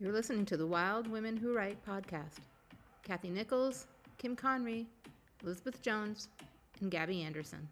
You're 0.00 0.12
listening 0.12 0.46
to 0.46 0.56
the 0.56 0.64
Wild 0.64 1.08
Women 1.08 1.36
Who 1.36 1.52
Write 1.52 1.84
podcast. 1.84 2.38
Kathy 3.02 3.30
Nichols, 3.30 3.88
Kim 4.16 4.36
Conrey, 4.36 4.86
Elizabeth 5.42 5.82
Jones, 5.82 6.28
and 6.80 6.88
Gaby 6.88 7.22
Anderson. 7.22 7.66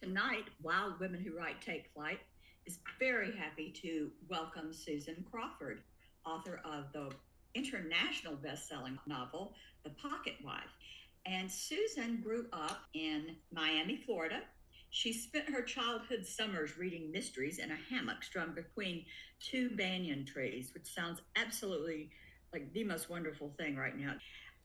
Tonight, 0.00 0.44
Wild 0.62 0.98
Women 1.00 1.20
Who 1.20 1.36
Write 1.36 1.60
Take 1.60 1.90
Flight 1.94 2.20
is 2.64 2.78
very 2.98 3.36
happy 3.36 3.74
to 3.82 4.10
welcome 4.30 4.72
Susan 4.72 5.22
Crawford, 5.30 5.82
author 6.24 6.62
of 6.64 6.84
the 6.94 7.10
international 7.54 8.36
best-selling 8.36 8.98
novel, 9.06 9.52
The 9.82 9.90
Pocket 9.90 10.36
Wife. 10.42 10.62
And 11.26 11.50
Susan 11.50 12.20
grew 12.22 12.46
up 12.52 12.82
in 12.92 13.36
Miami, 13.52 13.96
Florida. 13.96 14.40
She 14.90 15.12
spent 15.12 15.48
her 15.48 15.62
childhood 15.62 16.26
summers 16.26 16.76
reading 16.78 17.10
mysteries 17.10 17.58
in 17.58 17.70
a 17.70 17.76
hammock 17.90 18.22
strung 18.22 18.54
between 18.54 19.06
two 19.40 19.70
banyan 19.70 20.24
trees, 20.26 20.70
which 20.74 20.86
sounds 20.86 21.20
absolutely 21.36 22.10
like 22.52 22.72
the 22.72 22.84
most 22.84 23.10
wonderful 23.10 23.52
thing 23.58 23.76
right 23.76 23.98
now. 23.98 24.12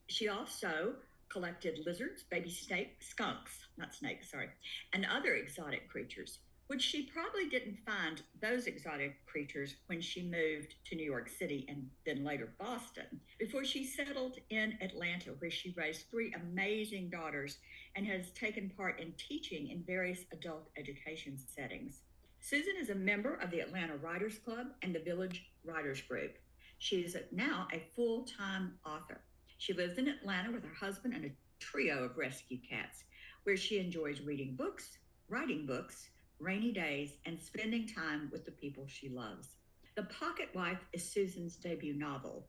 She 0.07 0.27
also 0.27 0.95
collected 1.29 1.79
lizards, 1.85 2.23
baby 2.29 2.49
snake, 2.49 2.97
skunks, 2.99 3.53
not 3.77 3.93
snakes, 3.93 4.29
sorry, 4.29 4.49
and 4.93 5.05
other 5.05 5.35
exotic 5.35 5.89
creatures 5.89 6.39
which 6.69 6.83
she 6.83 7.01
probably 7.01 7.49
didn't 7.49 7.79
find 7.83 8.21
those 8.43 8.67
exotic 8.67 9.25
creatures 9.25 9.75
when 9.87 9.99
she 9.99 10.21
moved 10.21 10.75
to 10.85 10.95
New 10.95 11.03
York 11.03 11.27
City 11.27 11.65
and 11.67 11.89
then 12.05 12.23
later 12.23 12.53
Boston, 12.59 13.05
before 13.39 13.65
she 13.65 13.83
settled 13.83 14.37
in 14.51 14.77
Atlanta, 14.79 15.31
where 15.39 15.49
she 15.49 15.73
raised 15.75 16.05
three 16.11 16.31
amazing 16.35 17.09
daughters 17.09 17.57
and 17.95 18.05
has 18.05 18.29
taken 18.31 18.69
part 18.77 18.99
in 18.99 19.11
teaching 19.17 19.71
in 19.71 19.83
various 19.83 20.25
adult 20.31 20.69
education 20.77 21.39
settings. 21.39 22.02
Susan 22.39 22.75
is 22.79 22.91
a 22.91 22.95
member 22.95 23.33
of 23.41 23.49
the 23.49 23.61
Atlanta 23.61 23.97
Writers 23.97 24.38
Club 24.38 24.67
and 24.83 24.94
the 24.94 24.99
Village 24.99 25.49
Writers 25.66 26.01
Group. 26.01 26.38
She 26.77 26.97
is 26.97 27.17
now 27.31 27.67
a 27.73 27.83
full 27.95 28.25
time 28.25 28.75
author. 28.85 29.22
She 29.57 29.73
lives 29.73 29.97
in 29.97 30.07
Atlanta 30.07 30.51
with 30.51 30.63
her 30.63 30.75
husband 30.79 31.16
and 31.16 31.25
a 31.25 31.31
trio 31.59 32.03
of 32.03 32.16
rescue 32.16 32.59
cats, 32.59 33.05
where 33.44 33.57
she 33.57 33.79
enjoys 33.79 34.22
reading 34.22 34.55
books, 34.55 34.99
writing 35.29 35.66
books, 35.66 36.09
rainy 36.39 36.71
days, 36.71 37.11
and 37.25 37.39
spending 37.39 37.87
time 37.87 38.29
with 38.31 38.45
the 38.45 38.51
people 38.51 38.85
she 38.87 39.09
loves. 39.09 39.49
The 39.95 40.03
Pocket 40.03 40.49
Wife 40.53 40.79
is 40.93 41.11
Susan's 41.11 41.57
debut 41.57 41.93
novel. 41.93 42.47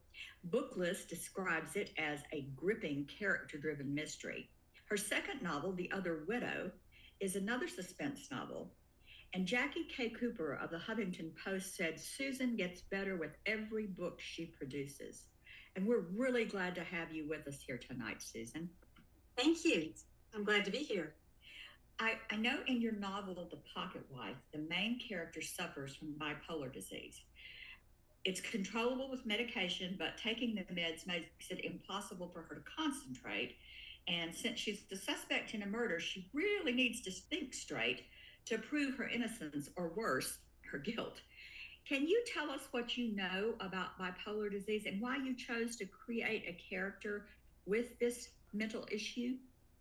Booklist 0.49 1.09
describes 1.09 1.75
it 1.75 1.91
as 1.99 2.21
a 2.33 2.49
gripping, 2.55 3.07
character 3.19 3.59
driven 3.59 3.95
mystery. 3.95 4.49
Her 4.89 4.97
second 4.97 5.43
novel, 5.43 5.73
The 5.73 5.91
Other 5.91 6.25
Widow, 6.29 6.71
is 7.19 7.37
another 7.37 7.69
suspense 7.69 8.29
novel. 8.31 8.73
And 9.35 9.47
Jackie 9.47 9.87
K. 9.97 10.11
Cooper 10.11 10.55
of 10.55 10.71
the 10.71 10.79
Huffington 10.79 11.31
Post 11.45 11.77
said 11.77 12.01
Susan 12.01 12.57
gets 12.57 12.81
better 12.83 13.17
with 13.17 13.37
every 13.47 13.87
book 13.87 14.21
she 14.21 14.47
produces. 14.47 15.25
And 15.77 15.87
we're 15.87 16.07
really 16.17 16.45
glad 16.45 16.75
to 16.75 16.85
have 16.85 17.13
you 17.13 17.29
with 17.29 17.47
us 17.47 17.61
here 17.65 17.79
tonight, 17.79 18.23
Susan. 18.23 18.69
Thank 19.37 19.65
you. 19.65 19.93
I'm 20.35 20.45
glad 20.45 20.65
to 20.65 20.71
be 20.71 20.79
here. 20.79 21.15
I, 22.01 22.15
I 22.31 22.37
know 22.37 22.61
in 22.67 22.81
your 22.81 22.93
novel, 22.93 23.47
The 23.51 23.59
Pocket 23.75 24.03
Wife, 24.11 24.37
the 24.53 24.67
main 24.71 24.99
character 24.99 25.43
suffers 25.43 25.95
from 25.95 26.15
bipolar 26.15 26.73
disease. 26.73 27.21
It's 28.25 28.41
controllable 28.41 29.11
with 29.11 29.27
medication, 29.27 29.97
but 29.99 30.17
taking 30.17 30.55
the 30.55 30.63
meds 30.75 31.07
makes 31.07 31.51
it 31.51 31.63
impossible 31.63 32.31
for 32.33 32.41
her 32.43 32.55
to 32.55 32.63
concentrate. 32.75 33.57
And 34.09 34.35
since 34.35 34.59
she's 34.59 34.81
the 34.89 34.97
suspect 34.97 35.53
in 35.53 35.63
a 35.63 35.67
murder, 35.67 36.01
she 36.01 36.31
really 36.33 36.73
needs 36.73 37.03
to 37.03 37.11
think 37.11 37.53
straight 37.53 38.05
to 38.47 38.57
prove 38.57 38.97
her 38.97 39.07
innocence 39.07 39.69
or 39.77 39.93
worse, 39.95 40.39
her 40.73 40.79
guilt. 40.79 41.21
Can 41.87 42.07
you 42.07 42.23
tell 42.33 42.51
us 42.51 42.63
what 42.71 42.97
you 42.97 43.15
know 43.15 43.55
about 43.61 43.99
bipolar 43.99 44.51
disease 44.51 44.85
and 44.87 45.03
why 45.03 45.19
you 45.19 45.35
chose 45.35 45.77
to 45.77 45.85
create 45.85 46.45
a 46.49 46.75
character 46.75 47.27
with 47.67 47.99
this 47.99 48.31
mental 48.55 48.87
issue? 48.91 49.35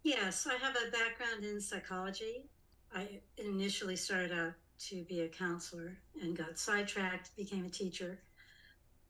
Yes, 0.10 0.48
I 0.48 0.56
have 0.56 0.76
a 0.76 0.90
background 0.90 1.46
in 1.46 1.62
psychology. 1.62 2.50
I 2.96 3.22
initially 3.38 3.96
started 3.96 4.32
out 4.32 4.54
to 4.88 5.04
be 5.04 5.20
a 5.20 5.28
counselor 5.28 6.00
and 6.20 6.36
got 6.36 6.58
sidetracked, 6.58 7.36
became 7.38 7.66
a 7.66 7.70
teacher. 7.70 8.18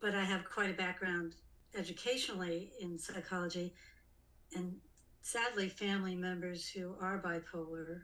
But 0.01 0.13
I 0.13 0.25
have 0.25 0.43
quite 0.43 0.71
a 0.71 0.73
background 0.73 1.35
educationally 1.73 2.73
in 2.81 2.99
psychology 2.99 3.73
and 4.53 4.75
sadly 5.21 5.69
family 5.69 6.17
members 6.17 6.67
who 6.67 6.95
are 6.99 7.23
bipolar. 7.23 8.01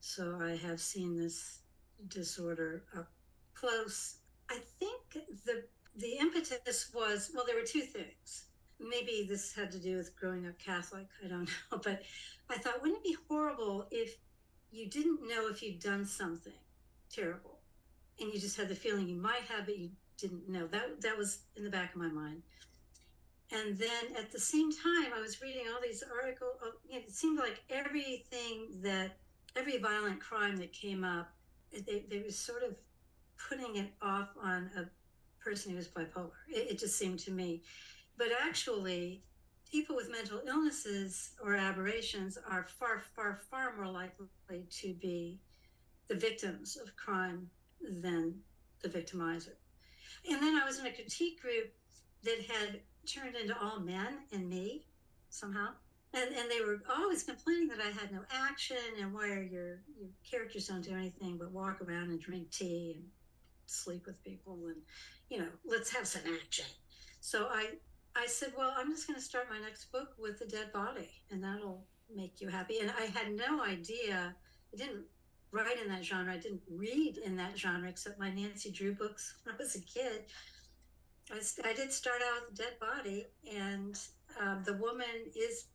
So 0.00 0.38
I 0.38 0.54
have 0.56 0.82
seen 0.82 1.16
this 1.16 1.60
disorder 2.08 2.84
up 2.94 3.10
close. 3.54 4.16
I 4.50 4.58
think 4.78 5.00
the 5.46 5.64
the 5.96 6.18
impetus 6.20 6.90
was 6.92 7.30
well 7.34 7.46
there 7.46 7.56
were 7.56 7.66
two 7.66 7.80
things 7.80 8.47
maybe 8.80 9.26
this 9.28 9.54
had 9.54 9.70
to 9.72 9.78
do 9.78 9.96
with 9.96 10.16
growing 10.16 10.46
up 10.46 10.58
Catholic. 10.58 11.06
I 11.24 11.28
don't 11.28 11.48
know. 11.72 11.80
But 11.82 12.02
I 12.50 12.58
thought, 12.58 12.80
wouldn't 12.82 13.00
it 13.00 13.04
be 13.04 13.16
horrible 13.28 13.86
if 13.90 14.16
you 14.70 14.88
didn't 14.88 15.26
know 15.26 15.48
if 15.48 15.62
you'd 15.62 15.80
done 15.80 16.04
something 16.04 16.52
terrible 17.10 17.58
and 18.20 18.32
you 18.32 18.38
just 18.40 18.56
had 18.56 18.68
the 18.68 18.74
feeling 18.74 19.08
you 19.08 19.16
might 19.16 19.42
have, 19.48 19.66
but 19.66 19.78
you 19.78 19.90
didn't 20.18 20.48
know? 20.48 20.66
That, 20.66 21.00
that 21.02 21.16
was 21.16 21.40
in 21.56 21.64
the 21.64 21.70
back 21.70 21.94
of 21.94 22.00
my 22.00 22.08
mind. 22.08 22.42
And 23.50 23.78
then 23.78 24.16
at 24.18 24.30
the 24.30 24.40
same 24.40 24.70
time, 24.70 25.12
I 25.16 25.20
was 25.20 25.40
reading 25.40 25.62
all 25.72 25.80
these 25.82 26.04
articles. 26.22 26.56
Oh, 26.62 26.72
it 26.90 27.10
seemed 27.10 27.38
like 27.38 27.62
everything 27.70 28.66
that, 28.82 29.16
every 29.56 29.78
violent 29.78 30.20
crime 30.20 30.58
that 30.58 30.72
came 30.72 31.02
up, 31.02 31.30
they, 31.72 32.04
they 32.10 32.18
were 32.18 32.30
sort 32.30 32.62
of 32.62 32.74
putting 33.48 33.76
it 33.76 33.90
off 34.02 34.28
on 34.42 34.70
a 34.76 34.84
person 35.42 35.70
who 35.70 35.78
was 35.78 35.88
bipolar. 35.88 36.30
It, 36.48 36.72
it 36.72 36.78
just 36.78 36.98
seemed 36.98 37.20
to 37.20 37.30
me. 37.30 37.62
But 38.18 38.28
actually, 38.42 39.22
people 39.70 39.94
with 39.94 40.10
mental 40.10 40.42
illnesses 40.46 41.30
or 41.42 41.54
aberrations 41.54 42.36
are 42.50 42.66
far, 42.78 43.02
far, 43.14 43.40
far 43.48 43.76
more 43.76 43.86
likely 43.86 44.26
to 44.70 44.94
be 44.94 45.38
the 46.08 46.16
victims 46.16 46.76
of 46.76 46.94
crime 46.96 47.48
than 47.80 48.34
the 48.82 48.88
victimizer. 48.88 49.54
And 50.28 50.42
then 50.42 50.56
I 50.60 50.64
was 50.66 50.80
in 50.80 50.86
a 50.86 50.92
critique 50.92 51.40
group 51.40 51.72
that 52.24 52.40
had 52.40 52.80
turned 53.06 53.36
into 53.36 53.56
all 53.60 53.78
men 53.78 54.18
and 54.32 54.48
me 54.48 54.84
somehow. 55.30 55.68
And, 56.14 56.34
and 56.34 56.50
they 56.50 56.60
were 56.64 56.80
always 56.90 57.22
complaining 57.22 57.68
that 57.68 57.80
I 57.80 57.90
had 57.90 58.10
no 58.10 58.22
action 58.32 58.78
and 59.00 59.12
why 59.12 59.28
are 59.28 59.42
your, 59.42 59.82
your 59.96 60.08
characters 60.28 60.66
don't 60.66 60.82
do 60.82 60.94
anything 60.94 61.36
but 61.36 61.52
walk 61.52 61.82
around 61.82 62.10
and 62.10 62.20
drink 62.20 62.50
tea 62.50 62.94
and 62.96 63.04
sleep 63.66 64.06
with 64.06 64.22
people 64.24 64.58
and, 64.66 64.76
you 65.28 65.38
know, 65.38 65.48
let's 65.66 65.94
have 65.94 66.06
some 66.06 66.22
action. 66.42 66.64
So 67.20 67.48
I 67.50 67.72
I 68.18 68.26
said, 68.26 68.52
Well, 68.56 68.74
I'm 68.76 68.90
just 68.90 69.06
going 69.06 69.18
to 69.18 69.24
start 69.24 69.46
my 69.48 69.60
next 69.60 69.92
book 69.92 70.14
with 70.18 70.40
a 70.40 70.46
dead 70.46 70.72
body, 70.72 71.08
and 71.30 71.42
that'll 71.42 71.86
make 72.14 72.40
you 72.40 72.48
happy. 72.48 72.80
And 72.80 72.90
I 72.98 73.04
had 73.04 73.32
no 73.32 73.62
idea, 73.62 74.34
I 74.72 74.76
didn't 74.76 75.04
write 75.52 75.80
in 75.80 75.88
that 75.88 76.04
genre, 76.04 76.32
I 76.32 76.38
didn't 76.38 76.62
read 76.68 77.18
in 77.18 77.36
that 77.36 77.56
genre 77.56 77.88
except 77.88 78.18
my 78.18 78.30
Nancy 78.30 78.70
Drew 78.70 78.92
books 78.92 79.36
when 79.44 79.54
I 79.54 79.58
was 79.58 79.76
a 79.76 79.80
kid. 79.80 80.24
I, 81.30 81.68
I 81.68 81.72
did 81.74 81.92
start 81.92 82.20
out 82.34 82.50
with 82.50 82.58
a 82.58 82.62
dead 82.62 82.80
body, 82.80 83.26
and 83.54 83.98
um, 84.40 84.62
the 84.64 84.74
woman 84.74 85.06
is 85.36 85.66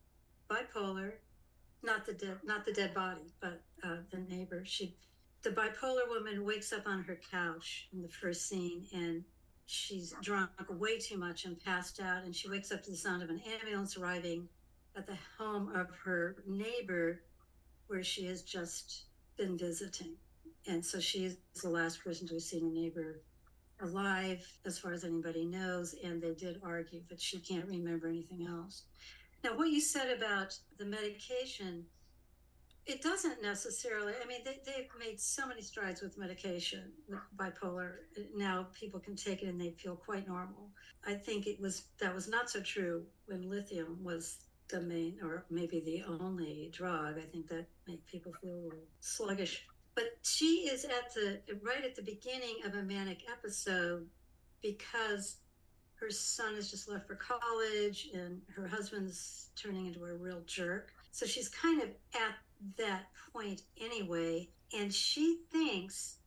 bipolar, 0.50 1.14
not 1.81 2.06
the 2.06 2.14
dead, 2.14 2.40
not 2.44 2.66
the 2.66 2.74
dead 2.74 2.94
body, 2.94 3.34
but 3.40 3.62
uh, 3.86 3.98
the 4.12 4.18
neighbor. 4.18 4.64
She, 4.66 4.98
the 5.44 5.52
bipolar 5.52 6.10
woman, 6.10 6.44
wakes 6.44 6.74
up 6.74 6.88
on 6.88 7.04
her 7.04 7.20
couch 7.31 7.88
in 7.94 8.02
the 8.02 8.10
first 8.10 8.50
scene, 8.50 8.86
and 8.94 9.24
she's 9.66 10.13
drunk 10.22 10.51
way 10.69 10.97
too 11.00 11.18
much 11.18 11.46
and 11.46 11.59
passed 11.63 12.00
out, 12.00 12.24
and 12.24 12.35
she 12.35 12.50
wakes 12.50 12.72
up 12.72 12.84
to 12.84 12.91
the 12.91 12.97
sound 12.97 13.24
of 13.24 13.29
an 13.29 13.41
ambulance 13.53 13.97
arriving 13.97 14.48
at 14.95 15.07
the 15.07 15.18
home 15.38 15.74
of 15.75 15.88
her 16.04 16.44
neighbor, 16.48 17.21
where 17.88 18.04
she 18.04 18.25
has 18.25 18.42
just 18.42 19.06
been 19.38 19.57
visiting. 19.57 20.15
And 20.68 20.86
so 20.86 21.00
she 21.00 21.25
is 21.25 21.38
the 21.62 21.69
last 21.69 22.04
person 22.04 22.27
to 22.27 22.36
have 22.36 22.44
seen 22.44 22.65
a 22.65 22.69
neighbor 22.69 23.21
alive, 23.81 24.45
as 24.65 24.77
far 24.80 24.94
as 24.94 25.04
anybody 25.04 25.45
knows. 25.45 25.95
And 26.04 26.21
they 26.21 26.33
did 26.33 26.62
argue, 26.63 27.01
but 27.09 27.19
she 27.19 27.39
can't 27.39 27.68
remember 27.68 28.07
anything 28.07 28.48
else. 28.48 28.83
Now, 29.44 29.57
what 29.57 29.69
you 29.69 29.81
said 29.81 30.16
about 30.16 30.57
the 30.77 30.86
medication 30.86 31.86
it 32.85 33.01
doesn't 33.01 33.41
necessarily. 33.41 34.13
I 34.21 34.27
mean, 34.27 34.41
they, 34.44 34.59
they've 34.65 34.89
made 35.00 35.19
so 35.19 35.47
many 35.47 35.62
strides 35.62 36.01
with 36.01 36.18
medication, 36.18 36.91
with 37.07 37.19
bipolar. 37.38 37.94
Now 38.35 38.68
people 38.77 39.00
can 39.00 39.15
take 39.15 39.41
it 39.41 39.47
and 39.47 39.59
they 39.59 39.71
feel 39.71 39.95
quite 39.95 40.27
normal. 40.27 40.69
I 41.06 41.13
think 41.13 41.47
it 41.47 41.59
was 41.59 41.85
that 42.00 42.13
was 42.13 42.27
not 42.27 42.50
so 42.50 42.62
true 42.62 43.03
when 43.25 43.50
lithium 43.50 44.00
was 44.03 44.38
the 44.69 44.81
main 44.81 45.18
or 45.21 45.45
maybe 45.50 45.80
the 45.80 46.03
only 46.03 46.69
drug. 46.74 47.18
I 47.18 47.25
think 47.31 47.47
that 47.50 47.65
made 47.88 48.06
people 48.06 48.33
feel 48.41 48.71
sluggish. 49.00 49.65
But 49.95 50.18
she 50.24 50.68
is 50.71 50.85
at 50.85 51.13
the 51.13 51.39
right 51.62 51.85
at 51.85 51.95
the 51.95 52.01
beginning 52.01 52.57
of 52.65 52.74
a 52.74 52.83
manic 52.83 53.21
episode 53.31 54.07
because 54.62 55.38
her 55.95 56.09
son 56.09 56.56
has 56.56 56.69
just 56.69 56.89
left 56.89 57.07
for 57.07 57.15
college 57.15 58.09
and 58.13 58.41
her 58.53 58.68
husband's 58.68 59.50
turning 59.56 59.85
into 59.85 60.03
a 60.03 60.13
real 60.13 60.41
jerk 60.45 60.91
So 61.12 61.25
she's 61.25 61.47
kind 61.47 61.81
of 61.81 61.89
at 62.15 62.35
that 62.77 63.07
point 63.31 63.62
anyway. 63.80 64.50
And 64.77 64.94
she 64.94 65.39
thinks 65.51 66.18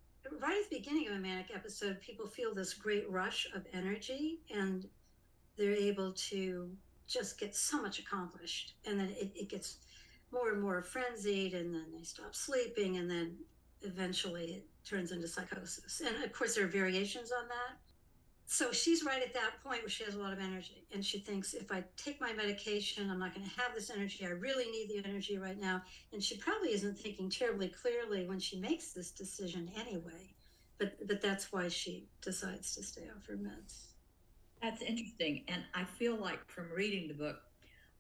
right 0.40 0.60
at 0.62 0.70
the 0.70 0.76
beginning 0.76 1.08
of 1.08 1.14
a 1.14 1.18
manic 1.18 1.50
episode, 1.54 2.00
people 2.00 2.26
feel 2.26 2.54
this 2.54 2.74
great 2.74 3.08
rush 3.10 3.46
of 3.54 3.66
energy 3.72 4.40
and 4.54 4.86
they're 5.56 5.72
able 5.72 6.12
to 6.12 6.70
just 7.06 7.38
get 7.38 7.54
so 7.54 7.80
much 7.80 7.98
accomplished. 7.98 8.74
And 8.84 8.98
then 8.98 9.10
it, 9.10 9.32
it 9.34 9.48
gets 9.48 9.78
more 10.32 10.52
and 10.52 10.60
more 10.60 10.82
frenzied, 10.82 11.54
and 11.54 11.74
then 11.74 11.86
they 11.96 12.02
stop 12.02 12.34
sleeping, 12.34 12.96
and 12.96 13.08
then 13.08 13.36
eventually 13.82 14.44
it 14.44 14.66
turns 14.84 15.12
into 15.12 15.28
psychosis. 15.28 16.02
And 16.04 16.24
of 16.24 16.32
course, 16.32 16.54
there 16.54 16.64
are 16.64 16.68
variations 16.68 17.30
on 17.32 17.48
that. 17.48 17.78
So 18.48 18.70
she's 18.70 19.04
right 19.04 19.20
at 19.20 19.34
that 19.34 19.62
point 19.64 19.82
where 19.82 19.88
she 19.88 20.04
has 20.04 20.14
a 20.14 20.18
lot 20.18 20.32
of 20.32 20.38
energy, 20.38 20.86
and 20.92 21.04
she 21.04 21.18
thinks 21.18 21.52
if 21.52 21.72
I 21.72 21.82
take 21.96 22.20
my 22.20 22.32
medication, 22.32 23.10
I'm 23.10 23.18
not 23.18 23.34
going 23.34 23.46
to 23.46 23.60
have 23.60 23.74
this 23.74 23.90
energy. 23.90 24.24
I 24.24 24.30
really 24.30 24.70
need 24.70 24.88
the 24.88 25.08
energy 25.08 25.36
right 25.36 25.60
now. 25.60 25.82
And 26.12 26.22
she 26.22 26.36
probably 26.36 26.72
isn't 26.72 26.96
thinking 26.96 27.28
terribly 27.28 27.68
clearly 27.68 28.24
when 28.24 28.38
she 28.38 28.60
makes 28.60 28.92
this 28.92 29.10
decision 29.10 29.70
anyway. 29.76 30.34
But 30.78 31.06
but 31.08 31.20
that's 31.20 31.52
why 31.52 31.68
she 31.68 32.08
decides 32.20 32.74
to 32.76 32.82
stay 32.84 33.08
off 33.14 33.26
her 33.26 33.36
meds. 33.36 33.86
That's 34.62 34.80
interesting, 34.80 35.44
and 35.48 35.62
I 35.74 35.84
feel 35.84 36.16
like 36.16 36.38
from 36.48 36.70
reading 36.74 37.08
the 37.08 37.14
book, 37.14 37.36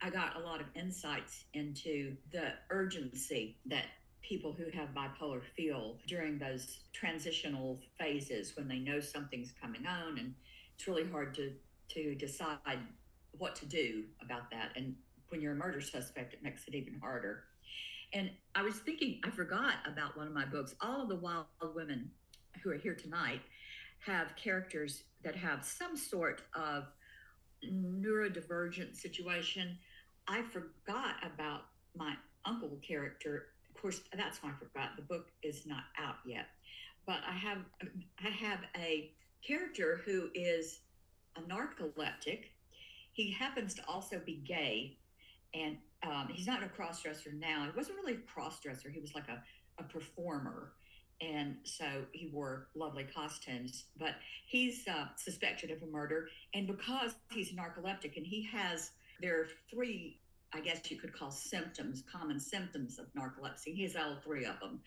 I 0.00 0.10
got 0.10 0.36
a 0.36 0.40
lot 0.40 0.60
of 0.60 0.66
insights 0.74 1.44
into 1.54 2.16
the 2.32 2.52
urgency 2.70 3.58
that 3.66 3.86
people 4.26 4.52
who 4.52 4.64
have 4.76 4.88
bipolar 4.94 5.40
feel 5.56 5.96
during 6.06 6.38
those 6.38 6.80
transitional 6.92 7.78
phases 7.98 8.56
when 8.56 8.66
they 8.66 8.78
know 8.78 9.00
something's 9.00 9.52
coming 9.60 9.86
on 9.86 10.18
and 10.18 10.34
it's 10.74 10.86
really 10.86 11.08
hard 11.08 11.34
to 11.34 11.52
to 11.88 12.14
decide 12.16 12.78
what 13.38 13.54
to 13.54 13.66
do 13.66 14.02
about 14.20 14.50
that. 14.50 14.70
And 14.74 14.96
when 15.28 15.40
you're 15.40 15.52
a 15.52 15.56
murder 15.56 15.80
suspect 15.80 16.34
it 16.34 16.42
makes 16.42 16.66
it 16.66 16.74
even 16.74 16.98
harder. 17.00 17.44
And 18.12 18.30
i 18.54 18.62
was 18.62 18.76
thinking 18.76 19.20
i 19.24 19.30
forgot 19.30 19.74
about 19.86 20.16
one 20.16 20.26
of 20.26 20.32
my 20.32 20.44
books. 20.44 20.74
All 20.80 21.02
of 21.02 21.08
the 21.08 21.16
wild 21.16 21.46
women 21.74 22.10
who 22.62 22.70
are 22.70 22.76
here 22.76 22.94
tonight 22.94 23.40
have 24.00 24.34
characters 24.36 25.04
that 25.22 25.36
have 25.36 25.64
some 25.64 25.96
sort 25.96 26.42
of 26.54 26.84
neurodivergent 27.64 28.96
situation. 28.96 29.78
I 30.28 30.42
forgot 30.42 31.14
about 31.24 31.62
my 31.96 32.14
uncle 32.44 32.78
character 32.86 33.46
of 33.76 33.82
course, 33.82 34.00
that's 34.16 34.42
why 34.42 34.50
I 34.50 34.52
forgot. 34.52 34.96
The 34.96 35.02
book 35.02 35.26
is 35.42 35.66
not 35.66 35.84
out 35.98 36.16
yet, 36.24 36.46
but 37.06 37.18
I 37.28 37.34
have 37.34 37.58
I 38.24 38.30
have 38.30 38.60
a 38.76 39.10
character 39.46 40.00
who 40.04 40.28
is 40.34 40.80
a 41.36 41.42
narcoleptic. 41.42 42.46
He 43.12 43.30
happens 43.30 43.74
to 43.74 43.82
also 43.86 44.20
be 44.24 44.42
gay, 44.46 44.96
and 45.54 45.76
um, 46.02 46.28
he's 46.32 46.46
not 46.46 46.62
a 46.62 46.68
cross 46.68 47.02
dresser 47.02 47.32
now. 47.32 47.64
He 47.70 47.76
wasn't 47.76 47.98
really 47.98 48.14
a 48.14 48.32
cross 48.32 48.60
dresser. 48.60 48.88
He 48.88 49.00
was 49.00 49.14
like 49.14 49.28
a, 49.28 49.42
a 49.78 49.84
performer, 49.84 50.72
and 51.20 51.56
so 51.64 51.84
he 52.12 52.28
wore 52.28 52.68
lovely 52.74 53.04
costumes. 53.04 53.84
But 53.98 54.14
he's 54.46 54.88
uh, 54.88 55.08
suspected 55.16 55.70
of 55.70 55.82
a 55.82 55.86
murder, 55.86 56.28
and 56.54 56.66
because 56.66 57.12
he's 57.30 57.52
narcoleptic 57.52 58.16
and 58.16 58.26
he 58.26 58.48
has 58.52 58.92
there 59.20 59.40
are 59.40 59.48
three 59.70 60.18
I 60.52 60.60
guess 60.60 60.90
you 60.90 60.96
could 60.96 61.12
call 61.12 61.30
symptoms, 61.30 62.02
common 62.10 62.40
symptoms 62.40 62.98
of 62.98 63.06
narcolepsy. 63.14 63.74
He 63.74 63.82
has 63.82 63.96
all 63.96 64.16
three 64.24 64.44
of 64.44 64.58
them. 64.60 64.80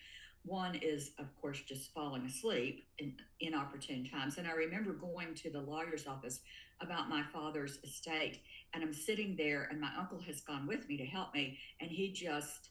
One 0.46 0.76
is, 0.76 1.12
of 1.20 1.26
course, 1.42 1.60
just 1.68 1.94
falling 1.94 2.26
asleep 2.26 2.86
in 2.98 3.14
inopportune 3.42 4.10
times. 4.10 4.38
And 4.38 4.48
I 4.48 4.54
remember 4.54 4.94
going 4.94 5.36
to 5.36 5.50
the 5.50 5.60
lawyer's 5.60 6.08
office 6.08 6.40
about 6.82 7.10
my 7.10 7.24
father's 7.34 7.78
estate, 7.84 8.40
and 8.74 8.82
I'm 8.82 8.94
sitting 8.94 9.36
there, 9.36 9.68
and 9.70 9.82
my 9.82 9.90
uncle 9.98 10.20
has 10.22 10.40
gone 10.40 10.66
with 10.66 10.88
me 10.88 10.96
to 10.98 11.06
help 11.06 11.34
me, 11.34 11.58
and 11.82 11.92
he 11.92 12.12
just 12.12 12.70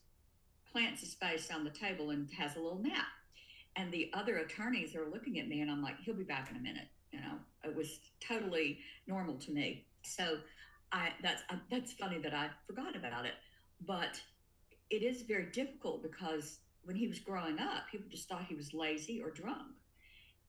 plants 0.72 1.02
his 1.02 1.14
face 1.14 1.50
on 1.52 1.62
the 1.62 1.70
table 1.70 2.10
and 2.10 2.28
has 2.32 2.56
a 2.56 2.60
little 2.60 2.78
nap. 2.78 3.06
And 3.76 3.92
the 3.92 4.10
other 4.14 4.38
attorneys 4.38 4.96
are 4.96 5.06
looking 5.06 5.38
at 5.38 5.46
me, 5.46 5.60
and 5.60 5.70
I'm 5.70 5.82
like, 5.82 6.00
he'll 6.00 6.14
be 6.14 6.24
back 6.24 6.50
in 6.50 6.56
a 6.56 6.60
minute. 6.60 6.88
You 7.12 7.20
know, 7.20 7.34
it 7.64 7.76
was 7.76 8.00
totally 8.26 8.78
normal 9.06 9.36
to 9.36 9.50
me. 9.50 9.84
So 10.02 10.38
I 10.92 11.10
that's 11.22 11.42
uh, 11.50 11.56
that's 11.70 11.92
funny 11.92 12.18
that 12.18 12.34
I 12.34 12.50
forgot 12.66 12.96
about 12.96 13.26
it, 13.26 13.34
but 13.86 14.20
it 14.90 15.02
is 15.02 15.22
very 15.22 15.46
difficult 15.50 16.02
because 16.02 16.60
when 16.82 16.96
he 16.96 17.08
was 17.08 17.18
growing 17.18 17.58
up, 17.58 17.88
people 17.90 18.06
just 18.10 18.28
thought 18.28 18.46
he 18.48 18.54
was 18.54 18.72
lazy 18.72 19.20
or 19.22 19.30
drunk, 19.30 19.72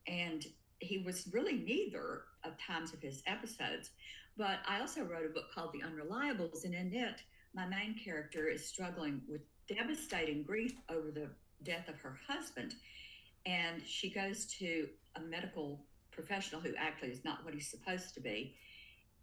and 0.06 0.46
he 0.78 0.98
was 0.98 1.28
really 1.32 1.54
neither 1.54 2.22
of 2.44 2.52
times 2.58 2.94
of 2.94 3.00
his 3.00 3.22
episodes. 3.26 3.90
But 4.36 4.60
I 4.66 4.80
also 4.80 5.02
wrote 5.02 5.26
a 5.26 5.34
book 5.34 5.52
called 5.54 5.72
The 5.72 5.82
Unreliables, 5.82 6.64
and 6.64 6.74
in 6.74 6.94
it, 6.94 7.20
my 7.54 7.66
main 7.66 7.94
character 8.02 8.48
is 8.48 8.66
struggling 8.66 9.20
with 9.28 9.42
devastating 9.68 10.42
grief 10.42 10.72
over 10.88 11.10
the 11.10 11.28
death 11.62 11.88
of 11.88 11.96
her 11.96 12.18
husband, 12.26 12.74
and 13.44 13.82
she 13.86 14.10
goes 14.10 14.46
to 14.58 14.88
a 15.16 15.20
medical 15.20 15.84
professional 16.10 16.60
who 16.60 16.72
actually 16.78 17.10
is 17.10 17.24
not 17.24 17.44
what 17.44 17.52
he's 17.52 17.70
supposed 17.70 18.14
to 18.14 18.20
be, 18.20 18.56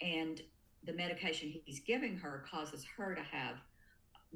and 0.02 0.42
the 0.84 0.94
medication 0.94 1.54
he's 1.66 1.80
giving 1.80 2.18
her 2.18 2.46
causes 2.50 2.86
her 2.98 3.16
to 3.16 3.22
have 3.22 3.58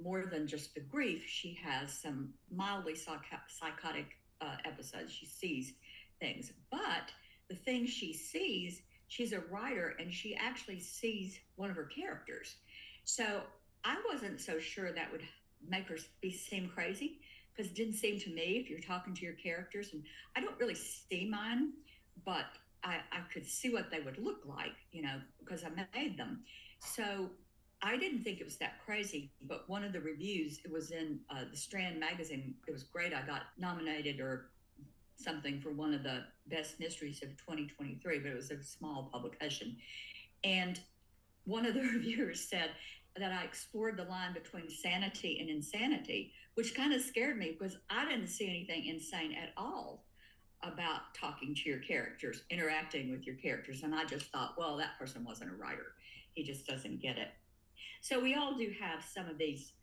more 0.02 0.26
than 0.26 0.48
just 0.48 0.74
the 0.74 0.82
grief. 0.82 1.24
She 1.26 1.58
has 1.64 1.92
some 1.92 2.34
mildly 2.54 2.96
psychotic 2.96 4.06
uh, 4.40 4.56
episodes. 4.66 5.12
She 5.12 5.26
sees 5.26 5.74
things, 6.20 6.52
but 6.70 7.12
the 7.50 7.56
things 7.56 7.90
she 7.90 8.14
sees, 8.14 8.82
she's 9.08 9.34
a 9.34 9.42
writer 9.52 9.96
and 10.00 10.14
she 10.14 10.36
actually 10.36 10.80
sees 10.80 11.40
one 11.56 11.70
of 11.70 11.76
her 11.76 11.86
characters. 11.86 12.56
So 13.04 13.42
I 13.84 13.98
wasn't 14.12 14.40
so 14.40 14.60
sure 14.60 14.92
that 14.92 15.12
would 15.12 15.24
make 15.68 15.88
her 15.90 15.98
be 16.22 16.32
seem 16.32 16.70
crazy 16.70 17.20
because 17.52 17.72
it 17.72 17.76
didn't 17.76 17.96
seem 17.96 18.20
to 18.20 18.30
me 18.30 18.60
if 18.64 18.70
you're 18.70 18.80
talking 18.80 19.14
to 19.14 19.26
your 19.26 19.34
characters 19.34 19.90
and 19.94 20.04
I 20.36 20.42
don't 20.42 20.58
really 20.60 20.76
see 20.76 21.28
mine, 21.30 21.74
but 22.26 22.46
I, 22.84 22.98
I 23.12 23.22
could 23.32 23.46
see 23.46 23.70
what 23.70 23.92
they 23.92 24.00
would 24.00 24.18
look 24.18 24.42
like, 24.46 24.76
you 24.92 25.02
know, 25.02 25.20
because 25.40 25.64
I 25.64 25.70
made 25.96 26.18
them. 26.18 26.44
So 26.80 27.30
I 27.84 27.98
didn't 27.98 28.24
think 28.24 28.40
it 28.40 28.46
was 28.46 28.58
that 28.58 28.84
crazy, 28.86 29.32
but 29.48 29.68
one 29.68 29.84
of 29.84 29.94
the 29.94 30.02
reviews, 30.02 30.60
it 30.64 30.72
was 30.72 30.92
in 30.92 31.20
uh, 31.30 31.46
the 31.50 31.58
Strand 31.58 32.00
magazine. 32.00 32.56
It 32.68 32.72
was 32.72 32.84
great. 32.84 33.14
I 33.14 33.26
got 33.26 33.44
nominated 33.58 34.20
or 34.20 34.52
something 35.16 35.62
for 35.62 35.72
one 35.72 35.94
of 35.94 36.04
the 36.04 36.24
best 36.48 36.80
mysteries 36.80 37.22
of 37.24 37.30
2023, 37.38 38.20
but 38.20 38.32
it 38.32 38.36
was 38.36 38.52
a 38.52 38.64
small 38.64 39.10
publication. 39.12 39.78
And 40.44 40.80
one 41.46 41.66
of 41.66 41.74
the 41.74 41.82
reviewers 41.94 42.48
said 42.50 42.72
that 43.18 43.32
I 43.32 43.44
explored 43.44 43.98
the 43.98 44.04
line 44.04 44.34
between 44.34 44.70
sanity 44.70 45.40
and 45.40 45.50
insanity, 45.50 46.34
which 46.56 46.76
kind 46.76 46.94
of 46.94 47.02
scared 47.02 47.38
me 47.38 47.56
because 47.58 47.78
I 47.90 48.06
didn't 48.06 48.28
see 48.28 48.48
anything 48.48 48.86
insane 48.86 49.34
at 49.34 49.50
all 49.58 50.06
about 50.64 51.14
talking 51.20 51.56
to 51.56 51.70
your 51.70 51.80
characters, 51.80 52.44
interacting 52.50 53.12
with 53.12 53.26
your 53.26 53.36
characters. 53.36 53.84
And 53.84 53.96
I 53.96 54.06
just 54.06 54.28
thought, 54.32 54.56
well, 54.58 54.78
that 54.78 54.98
person 55.00 55.24
wasn't 55.24 55.52
a 55.52 55.56
writer. 55.56 55.94
He 56.34 56.44
just 56.44 56.66
doesn't 56.68 57.02
get 57.02 57.18
it. 57.18 57.30
So 58.02 58.20
we 58.20 58.36
all 58.36 58.56
do 58.56 58.72
have 58.80 59.04
some 59.04 59.28
of 59.28 59.38
these. 59.38 59.74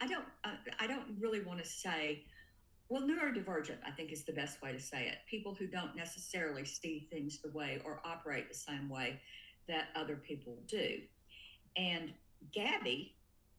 I 0.00 0.06
don't. 0.06 0.24
Uh, 0.44 0.56
I 0.80 0.86
don't 0.86 1.18
really 1.20 1.42
want 1.42 1.62
to 1.62 1.68
say. 1.68 2.24
Well, 2.88 3.02
neurodivergent, 3.02 3.78
I 3.84 3.90
think, 3.90 4.12
is 4.12 4.24
the 4.24 4.32
best 4.32 4.62
way 4.62 4.70
to 4.70 4.78
say 4.78 5.08
it. 5.08 5.16
People 5.28 5.54
who 5.54 5.66
don't 5.66 5.96
necessarily 5.96 6.64
see 6.64 7.08
things 7.10 7.40
the 7.42 7.50
way 7.50 7.82
or 7.84 8.00
operate 8.04 8.48
the 8.48 8.54
same 8.54 8.88
way 8.88 9.20
that 9.68 9.88
other 9.96 10.14
people 10.14 10.56
do. 10.68 11.00
And 11.76 12.12
Gaby 12.52 13.15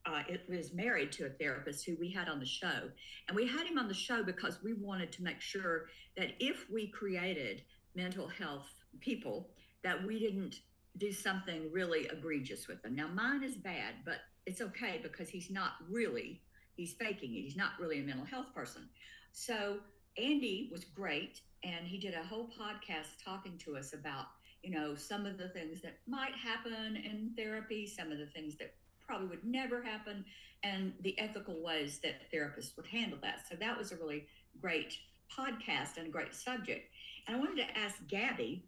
uh, 0.08 0.24
it 0.28 0.46
was 0.48 0.74
married 0.74 1.12
to 1.12 1.26
a 1.26 1.30
therapist 1.30 1.86
who 1.86 1.96
we 2.00 2.10
had 2.10 2.30
on 2.30 2.40
the 2.40 2.46
show. 2.46 2.90
And 3.28 3.36
we 3.36 3.48
had 3.48 3.68
him 3.68 3.78
on 3.78 3.88
the 3.88 3.94
show 3.94 4.24
because 4.24 4.64
we 4.64 4.74
wanted 4.74 5.12
to 5.14 5.24
make 5.24 5.42
sure 5.42 5.88
that 6.16 6.30
if 6.40 6.66
we 6.72 6.88
created 6.88 7.64
mental 7.96 8.28
health 8.28 8.70
people, 9.02 9.50
that 9.84 10.06
we 10.06 10.20
didn't 10.20 10.62
do 10.98 11.12
something 11.12 11.70
really 11.72 12.08
egregious 12.12 12.68
with 12.68 12.82
them. 12.82 12.96
Now, 12.96 13.08
mine 13.08 13.44
is 13.44 13.56
bad, 13.56 13.96
but 14.06 14.20
it's 14.46 14.62
okay 14.62 15.00
because 15.04 15.30
he's 15.30 15.52
not 15.52 15.74
really, 15.90 16.42
he's 16.76 16.94
faking 16.94 17.36
it. 17.36 17.42
He's 17.42 17.58
not 17.58 17.72
really 17.80 18.00
a 18.00 18.04
mental 18.04 18.26
health 18.26 18.54
person. 18.56 18.88
So, 19.34 19.78
Andy 20.18 20.70
was 20.72 20.86
great. 20.86 21.42
And 21.64 21.86
he 21.86 21.98
did 21.98 22.14
a 22.14 22.24
whole 22.24 22.50
podcast 22.50 23.24
talking 23.24 23.58
to 23.66 23.78
us 23.78 23.94
about, 23.94 24.26
you 24.64 24.72
know, 24.72 24.96
some 24.96 25.26
of 25.26 25.38
the 25.38 25.50
things 25.50 25.82
that 25.82 25.98
might 26.08 26.34
happen 26.34 26.96
in 26.96 27.34
therapy, 27.36 27.86
some 27.86 28.12
of 28.12 28.20
the 28.20 28.28
things 28.28 28.56
that 28.58 28.74
probably 29.08 29.28
would 29.28 29.46
never 29.46 29.82
happen, 29.82 30.26
and 30.64 30.94
the 31.02 31.18
ethical 31.20 31.62
ways 31.64 32.00
that 32.04 32.32
therapists 32.34 32.76
would 32.76 32.88
handle 32.88 33.18
that. 33.22 33.48
So 33.50 33.56
that 33.56 33.78
was 33.78 33.92
a 33.92 33.96
really 33.96 34.28
great 34.62 34.94
podcast 35.36 35.98
and 35.98 36.08
a 36.08 36.12
great 36.12 36.36
subject. 36.36 36.90
And 37.28 37.38
I 37.38 37.40
wanted 37.40 37.58
to 37.58 37.78
ask 37.78 37.96
Gaby 38.08 38.66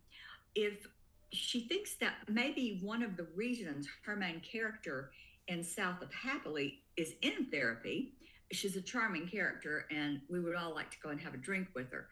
if 0.55 0.88
she 1.31 1.67
thinks 1.67 1.96
that 1.96 2.15
maybe 2.27 2.79
one 2.81 3.03
of 3.03 3.17
the 3.17 3.27
reasons 3.36 3.88
her 4.05 4.15
main 4.15 4.41
character 4.41 5.12
in 5.48 5.63
South 5.63 6.01
of 6.01 6.13
Happily 6.13 6.79
is 6.98 7.13
in 7.22 7.46
therapy. 7.51 8.13
She's 8.51 8.75
a 8.75 8.81
charming 8.81 9.27
character, 9.27 9.86
and 9.91 10.22
we 10.29 10.39
would 10.39 10.55
all 10.55 10.74
like 10.74 10.89
to 10.91 10.98
go 11.03 11.10
and 11.10 11.22
have 11.22 11.34
a 11.34 11.38
drink 11.38 11.67
with 11.75 11.91
her. 11.91 12.08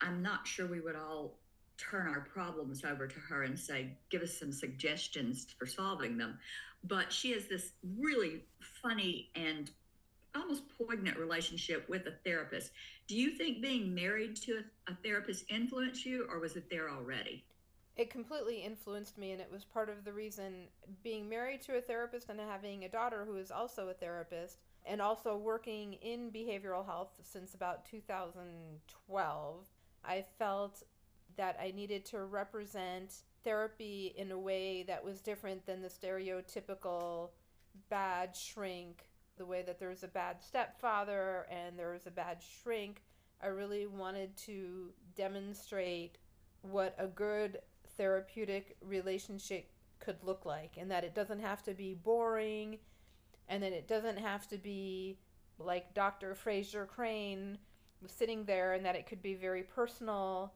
I'm 0.00 0.22
not 0.22 0.46
sure 0.46 0.66
we 0.66 0.80
would 0.80 0.96
all 0.96 1.39
turn 1.80 2.06
our 2.08 2.20
problems 2.20 2.84
over 2.84 3.06
to 3.06 3.20
her 3.20 3.44
and 3.44 3.58
say, 3.58 3.96
give 4.10 4.22
us 4.22 4.38
some 4.38 4.52
suggestions 4.52 5.46
for 5.58 5.66
solving 5.66 6.18
them. 6.18 6.38
but 6.84 7.12
she 7.12 7.32
has 7.32 7.46
this 7.46 7.72
really 7.98 8.42
funny 8.82 9.30
and 9.34 9.70
almost 10.34 10.62
poignant 10.78 11.18
relationship 11.18 11.88
with 11.88 12.06
a 12.06 12.12
therapist. 12.24 12.70
Do 13.06 13.16
you 13.16 13.30
think 13.30 13.60
being 13.60 13.94
married 13.94 14.36
to 14.42 14.62
a, 14.88 14.94
therapist 15.02 15.44
influenced 15.50 16.06
you, 16.06 16.26
or 16.30 16.38
was 16.38 16.56
it 16.56 16.70
there 16.70 16.88
already? 16.88 17.44
It 17.96 18.08
completely 18.10 18.62
influenced 18.62 19.18
me, 19.18 19.32
and 19.32 19.40
it 19.40 19.50
was 19.50 19.64
part 19.64 19.88
of 19.90 20.04
the 20.04 20.12
reason 20.12 20.68
being 21.02 21.28
married 21.28 21.60
to 21.62 21.76
a 21.76 21.80
therapist 21.80 22.28
and 22.30 22.40
having 22.40 22.84
a 22.84 22.88
daughter 22.88 23.24
who 23.26 23.36
is 23.36 23.50
also 23.50 23.88
a 23.88 23.94
therapist, 23.94 24.58
and 24.86 25.02
also 25.02 25.36
working 25.36 25.94
in 25.94 26.30
behavioral 26.30 26.86
health 26.86 27.10
since 27.22 27.54
about 27.54 27.84
2012. 27.84 29.66
I 30.02 30.24
felt 30.38 30.82
that 31.40 31.56
I 31.58 31.70
needed 31.70 32.04
to 32.04 32.26
represent 32.26 33.14
therapy 33.44 34.12
in 34.14 34.30
a 34.30 34.38
way 34.38 34.82
that 34.82 35.02
was 35.02 35.22
different 35.22 35.64
than 35.64 35.80
the 35.80 35.88
stereotypical 35.88 37.30
bad 37.88 38.36
shrink, 38.36 39.08
the 39.38 39.46
way 39.46 39.62
that 39.62 39.78
there's 39.78 40.02
a 40.02 40.08
bad 40.08 40.42
stepfather 40.42 41.46
and 41.50 41.78
there's 41.78 42.06
a 42.06 42.10
bad 42.10 42.42
shrink. 42.42 43.00
I 43.42 43.46
really 43.46 43.86
wanted 43.86 44.36
to 44.36 44.90
demonstrate 45.16 46.18
what 46.60 46.94
a 46.98 47.06
good 47.06 47.60
therapeutic 47.96 48.76
relationship 48.82 49.70
could 49.98 50.22
look 50.22 50.44
like 50.44 50.74
and 50.76 50.90
that 50.90 51.04
it 51.04 51.14
doesn't 51.14 51.40
have 51.40 51.62
to 51.62 51.72
be 51.72 51.94
boring 51.94 52.80
and 53.48 53.62
that 53.62 53.72
it 53.72 53.88
doesn't 53.88 54.18
have 54.18 54.46
to 54.48 54.58
be 54.58 55.16
like 55.58 55.94
Dr. 55.94 56.34
Frasier 56.34 56.86
Crane 56.86 57.56
was 58.02 58.12
sitting 58.12 58.44
there 58.44 58.74
and 58.74 58.84
that 58.84 58.94
it 58.94 59.06
could 59.06 59.22
be 59.22 59.32
very 59.32 59.62
personal 59.62 60.52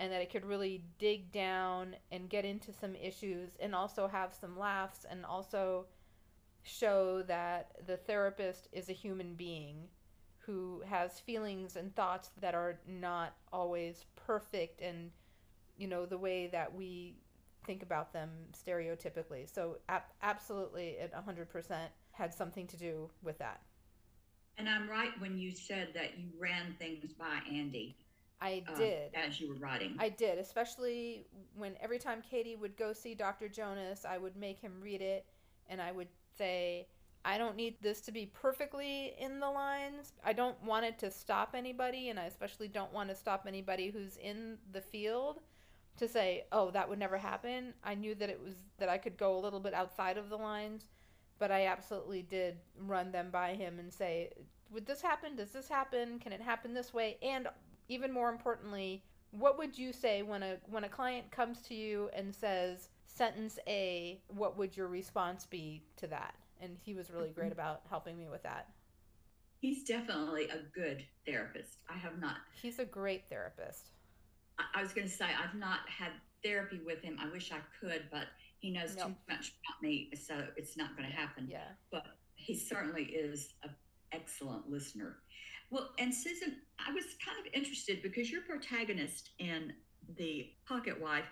and 0.00 0.10
that 0.10 0.22
it 0.22 0.30
could 0.30 0.46
really 0.46 0.82
dig 0.98 1.30
down 1.30 1.94
and 2.10 2.30
get 2.30 2.46
into 2.46 2.72
some 2.72 2.96
issues 2.96 3.50
and 3.60 3.74
also 3.74 4.08
have 4.08 4.34
some 4.34 4.58
laughs 4.58 5.04
and 5.08 5.26
also 5.26 5.84
show 6.62 7.22
that 7.22 7.72
the 7.86 7.98
therapist 7.98 8.66
is 8.72 8.88
a 8.88 8.94
human 8.94 9.34
being 9.34 9.88
who 10.38 10.82
has 10.88 11.20
feelings 11.20 11.76
and 11.76 11.94
thoughts 11.94 12.30
that 12.40 12.54
are 12.54 12.80
not 12.88 13.36
always 13.52 14.06
perfect 14.16 14.80
and 14.80 15.10
you 15.76 15.86
know 15.86 16.06
the 16.06 16.18
way 16.18 16.46
that 16.46 16.74
we 16.74 17.14
think 17.66 17.82
about 17.82 18.10
them 18.10 18.30
stereotypically. 18.52 19.52
So 19.52 19.76
ab- 19.90 20.02
absolutely 20.22 20.96
it 20.98 21.12
100% 21.12 21.76
had 22.12 22.32
something 22.32 22.66
to 22.68 22.76
do 22.78 23.10
with 23.22 23.38
that. 23.38 23.60
And 24.56 24.68
i'm 24.68 24.90
right 24.90 25.18
when 25.20 25.38
you 25.38 25.52
said 25.52 25.88
that 25.94 26.18
you 26.18 26.28
ran 26.38 26.74
things 26.78 27.14
by 27.14 27.40
andy 27.50 27.96
I 28.40 28.62
um, 28.68 28.74
did. 28.76 29.14
as 29.14 29.40
you 29.40 29.48
were 29.48 29.54
writing. 29.56 29.96
I 29.98 30.08
did, 30.08 30.38
especially 30.38 31.26
when 31.56 31.74
every 31.80 31.98
time 31.98 32.22
Katie 32.28 32.56
would 32.56 32.76
go 32.76 32.92
see 32.92 33.14
Dr. 33.14 33.48
Jonas, 33.48 34.04
I 34.04 34.18
would 34.18 34.36
make 34.36 34.58
him 34.58 34.80
read 34.80 35.02
it 35.02 35.26
and 35.68 35.80
I 35.80 35.92
would 35.92 36.08
say, 36.36 36.88
I 37.24 37.36
don't 37.36 37.56
need 37.56 37.76
this 37.82 38.00
to 38.02 38.12
be 38.12 38.26
perfectly 38.26 39.14
in 39.18 39.40
the 39.40 39.50
lines. 39.50 40.12
I 40.24 40.32
don't 40.32 40.60
want 40.62 40.86
it 40.86 40.98
to 41.00 41.10
stop 41.10 41.54
anybody, 41.54 42.08
and 42.08 42.18
I 42.18 42.24
especially 42.24 42.68
don't 42.68 42.92
want 42.92 43.10
to 43.10 43.14
stop 43.14 43.44
anybody 43.46 43.90
who's 43.90 44.16
in 44.16 44.56
the 44.72 44.80
field 44.80 45.40
to 45.98 46.08
say, 46.08 46.46
"Oh, 46.50 46.70
that 46.70 46.88
would 46.88 46.98
never 46.98 47.18
happen." 47.18 47.74
I 47.84 47.94
knew 47.94 48.14
that 48.14 48.30
it 48.30 48.40
was 48.42 48.54
that 48.78 48.88
I 48.88 48.96
could 48.96 49.18
go 49.18 49.36
a 49.36 49.40
little 49.40 49.60
bit 49.60 49.74
outside 49.74 50.16
of 50.16 50.30
the 50.30 50.38
lines, 50.38 50.86
but 51.38 51.50
I 51.50 51.66
absolutely 51.66 52.22
did 52.22 52.58
run 52.78 53.12
them 53.12 53.30
by 53.30 53.54
him 53.54 53.78
and 53.78 53.92
say, 53.92 54.32
"Would 54.70 54.86
this 54.86 55.02
happen? 55.02 55.36
Does 55.36 55.52
this 55.52 55.68
happen? 55.68 56.18
Can 56.20 56.32
it 56.32 56.40
happen 56.40 56.72
this 56.72 56.94
way?" 56.94 57.18
And 57.20 57.48
even 57.90 58.12
more 58.12 58.30
importantly, 58.30 59.02
what 59.32 59.58
would 59.58 59.76
you 59.76 59.92
say 59.92 60.22
when 60.22 60.42
a 60.42 60.56
when 60.70 60.84
a 60.84 60.88
client 60.88 61.30
comes 61.30 61.60
to 61.62 61.74
you 61.74 62.08
and 62.14 62.34
says 62.34 62.88
sentence 63.04 63.58
A, 63.66 64.22
what 64.28 64.56
would 64.56 64.76
your 64.76 64.86
response 64.86 65.44
be 65.44 65.82
to 65.96 66.06
that? 66.06 66.34
And 66.62 66.76
he 66.82 66.94
was 66.94 67.10
really 67.10 67.30
great 67.30 67.50
mm-hmm. 67.50 67.60
about 67.60 67.82
helping 67.90 68.16
me 68.16 68.28
with 68.28 68.42
that. 68.44 68.68
He's 69.60 69.84
definitely 69.84 70.44
a 70.44 70.58
good 70.74 71.04
therapist. 71.26 71.78
I 71.88 71.98
have 71.98 72.18
not. 72.18 72.36
He's 72.62 72.78
a 72.78 72.84
great 72.84 73.28
therapist. 73.28 73.90
I, 74.74 74.82
was 74.82 74.92
going 74.92 75.06
to 75.06 75.12
say, 75.12 75.24
I've 75.26 75.58
not 75.58 75.80
had 75.86 76.12
therapy 76.42 76.80
with 76.84 77.02
him. 77.02 77.18
I 77.20 77.30
wish 77.30 77.50
I 77.50 77.58
could, 77.80 78.04
but 78.10 78.26
he 78.58 78.70
knows 78.70 78.94
nope. 78.96 79.08
too 79.08 79.14
much 79.28 79.48
about 79.48 79.82
me, 79.82 80.10
so 80.26 80.46
it's 80.56 80.76
not 80.76 80.96
going 80.96 81.08
to 81.08 81.14
happen. 81.14 81.46
Yeah. 81.50 81.64
But 81.90 82.04
he 82.34 82.58
certainly 82.58 83.04
is 83.04 83.54
an 83.62 83.70
excellent 84.12 84.68
listener. 84.68 85.18
Well, 85.70 85.90
and 85.98 86.12
Susan, 86.12 86.56
I 86.78 86.92
was 86.92 87.04
kind 87.24 87.38
of 87.46 87.52
interested 87.52 88.02
because 88.02 88.30
your 88.30 88.42
protagonist 88.42 89.30
in 89.38 89.72
the 90.16 90.50
Pocket 90.66 91.00
Wife 91.00 91.26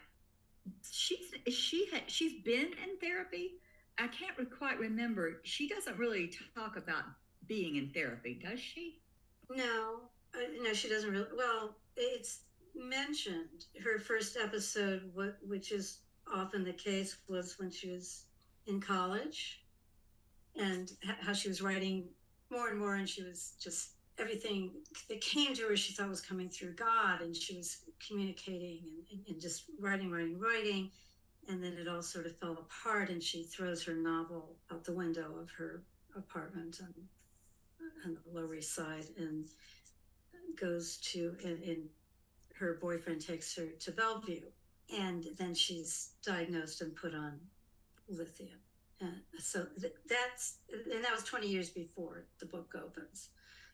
she's 0.91 1.35
she 1.49 1.89
had 1.93 2.03
she's 2.07 2.43
been 2.43 2.67
in 2.67 2.99
therapy. 3.01 3.55
I 3.99 4.09
can't 4.09 4.37
quite 4.57 4.79
remember. 4.79 5.41
She 5.45 5.69
doesn't 5.69 5.99
really 5.99 6.33
talk 6.55 6.77
about 6.77 7.03
being 7.47 7.77
in 7.77 7.91
therapy, 7.91 8.41
does 8.43 8.61
she? 8.61 9.01
No, 9.51 10.03
uh, 10.35 10.39
no, 10.63 10.73
she 10.73 10.89
doesn't 10.89 11.11
really. 11.11 11.27
Well, 11.37 11.77
it's 11.97 12.41
mentioned. 12.75 13.67
Her 13.83 13.99
first 13.99 14.37
episode, 14.37 15.11
which 15.43 15.73
is 15.73 16.01
often 16.33 16.65
the 16.65 16.73
case, 16.73 17.19
was 17.29 17.59
when 17.59 17.71
she 17.71 17.91
was 17.91 18.25
in 18.67 18.81
college, 18.81 19.65
and 20.57 20.93
how 21.21 21.33
she 21.33 21.49
was 21.49 21.63
writing 21.63 22.09
more 22.51 22.69
and 22.69 22.79
more, 22.79 22.95
and 22.95 23.09
she 23.09 23.23
was 23.23 23.53
just 23.61 23.91
everything 24.19 24.73
that 25.09 25.21
came 25.21 25.55
to 25.55 25.63
her 25.63 25.77
she 25.77 25.93
thought 25.93 26.09
was 26.09 26.21
coming 26.21 26.49
through 26.49 26.73
god 26.75 27.21
and 27.21 27.35
she 27.35 27.57
was 27.57 27.79
communicating 28.05 28.81
and, 29.11 29.21
and, 29.29 29.41
just 29.41 29.65
writing 29.79 30.11
writing 30.11 30.39
writing 30.39 30.91
and 31.49 31.63
then 31.63 31.75
it 31.75 31.89
all 31.89 32.03
sort 32.03 32.27
of 32.27 32.37
fell 32.39 32.53
apart 32.53 33.11
and 33.11 33.23
she 33.23 33.45
throws 33.45 33.83
her 33.83 33.95
novel 33.95 34.57
out 34.73 34.85
the 34.85 34.93
window 34.93 35.37
of 35.41 35.49
her 35.51 35.83
apartment 36.17 36.81
on, 36.83 36.95
on 38.05 38.15
the 38.15 38.41
lower 38.41 38.55
east 38.55 38.75
side 38.75 39.07
and 39.19 39.47
goes 40.61 40.97
to 40.97 41.37
and, 41.45 41.63
and 41.63 41.89
her 42.55 42.79
boyfriend 42.81 43.21
takes 43.21 43.55
her 43.57 43.67
to 43.79 43.93
bellevue 43.93 44.43
and 44.99 45.27
then 45.39 45.55
she's 45.55 46.11
diagnosed 46.25 46.81
and 46.81 46.97
put 46.97 47.15
on 47.15 47.39
lithium 48.09 48.59
and 49.01 49.13
so 49.39 49.67
th- 49.81 49.93
that's 50.09 50.59
and 50.93 51.05
that 51.05 51.13
was 51.15 51.25
20 51.25 51.47
years 51.47 51.71
before 51.71 52.25
the 52.41 52.47
book 52.47 52.75
opens 52.75 53.31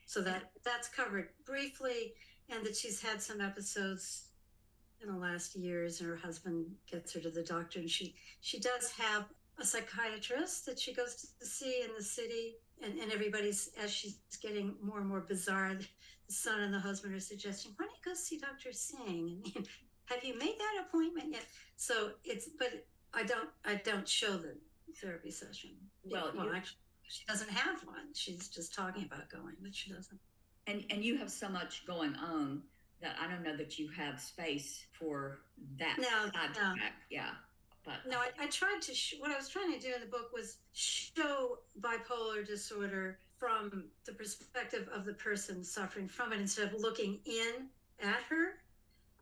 so 0.06 0.20
that 0.22 0.50
that's 0.64 0.88
covered 0.88 1.28
briefly, 1.44 2.14
and 2.48 2.64
that 2.64 2.76
she's 2.76 3.00
had 3.00 3.22
some 3.22 3.40
episodes 3.40 4.28
in 5.00 5.08
the 5.08 5.16
last 5.16 5.56
years, 5.56 6.00
and 6.00 6.08
her 6.08 6.16
husband 6.16 6.66
gets 6.90 7.12
her 7.14 7.20
to 7.20 7.30
the 7.30 7.42
doctor, 7.42 7.78
and 7.78 7.90
she 7.90 8.14
she 8.40 8.60
does 8.60 8.90
have 8.92 9.24
a 9.58 9.64
psychiatrist 9.64 10.66
that 10.66 10.78
she 10.78 10.92
goes 10.92 11.32
to 11.38 11.46
see 11.46 11.82
in 11.82 11.90
the 11.96 12.02
city, 12.02 12.56
and, 12.82 12.98
and 12.98 13.12
everybody's 13.12 13.70
as 13.82 13.92
she's 13.92 14.18
getting 14.42 14.74
more 14.82 14.98
and 14.98 15.08
more 15.08 15.20
bizarre. 15.20 15.74
The 15.74 16.32
son 16.32 16.60
and 16.60 16.72
the 16.72 16.80
husband 16.80 17.14
are 17.14 17.20
suggesting, 17.20 17.72
"Why 17.76 17.86
don't 17.86 17.94
you 17.94 18.12
go 18.12 18.14
see 18.14 18.38
Doctor 18.38 18.72
Singh?" 18.72 19.42
And 19.56 20.16
have 20.16 20.22
you 20.22 20.38
made 20.38 20.56
that 20.58 20.84
appointment 20.86 21.32
yet? 21.32 21.46
So 21.76 22.12
it's, 22.24 22.48
but 22.58 22.86
I 23.14 23.22
don't, 23.22 23.48
I 23.64 23.76
don't 23.76 24.06
show 24.06 24.36
the 24.36 24.54
therapy 24.92 25.30
session. 25.30 25.70
Well, 26.04 26.32
well 26.36 26.50
actually, 26.54 26.78
she 27.08 27.24
doesn't 27.26 27.50
have 27.50 27.80
one. 27.84 28.12
She's 28.14 28.48
just 28.48 28.74
talking 28.74 29.04
about 29.04 29.28
going, 29.30 29.56
but 29.62 29.74
she 29.74 29.92
doesn't. 29.92 30.20
And 30.66 30.84
and 30.90 31.04
you 31.04 31.18
have 31.18 31.30
so 31.30 31.48
much 31.48 31.86
going 31.86 32.14
on 32.16 32.62
that 33.00 33.16
I 33.20 33.28
don't 33.28 33.42
know 33.42 33.56
that 33.56 33.78
you 33.78 33.88
have 33.88 34.20
space 34.20 34.86
for 34.92 35.40
that. 35.78 35.96
No, 35.98 36.30
no. 36.34 36.74
yeah. 37.10 37.30
But 37.84 37.96
no, 38.08 38.18
I, 38.18 38.30
I 38.40 38.46
tried 38.46 38.80
to. 38.82 38.94
Sh- 38.94 39.16
what 39.18 39.30
I 39.30 39.36
was 39.36 39.48
trying 39.48 39.72
to 39.72 39.78
do 39.78 39.94
in 39.94 40.00
the 40.00 40.06
book 40.06 40.30
was 40.32 40.56
show 40.72 41.58
bipolar 41.80 42.46
disorder 42.46 43.18
from 43.36 43.84
the 44.06 44.12
perspective 44.12 44.88
of 44.94 45.04
the 45.04 45.12
person 45.14 45.62
suffering 45.62 46.08
from 46.08 46.32
it 46.32 46.40
instead 46.40 46.72
of 46.72 46.80
looking 46.80 47.20
in 47.26 47.66
at 48.00 48.22
her. 48.30 48.54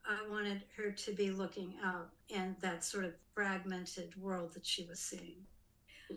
I 0.04 0.28
wanted 0.31 0.62
her 0.76 0.90
to 0.90 1.12
be 1.12 1.31
looking 1.31 1.75
out 1.85 2.11
in 2.28 2.57
that 2.61 2.85
sort 2.85 3.04
of 3.04 3.14
fragmented 3.35 4.14
world 4.21 4.52
that 4.54 4.66
she 4.66 4.85
was 4.85 5.00
seeing. 5.00 5.37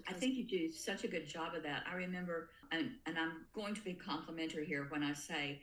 I 0.08 0.14
think 0.14 0.36
you 0.36 0.44
do 0.44 0.72
such 0.72 1.04
a 1.04 1.08
good 1.08 1.28
job 1.28 1.56
of 1.56 1.64
that. 1.64 1.84
I 1.92 1.96
remember, 1.96 2.50
and, 2.72 2.92
and 3.06 3.18
I'm 3.18 3.46
going 3.54 3.76
to 3.76 3.82
be 3.82 3.94
complimentary 3.94 4.66
here 4.66 4.88
when 4.90 5.04
I 5.04 5.14
say 5.14 5.62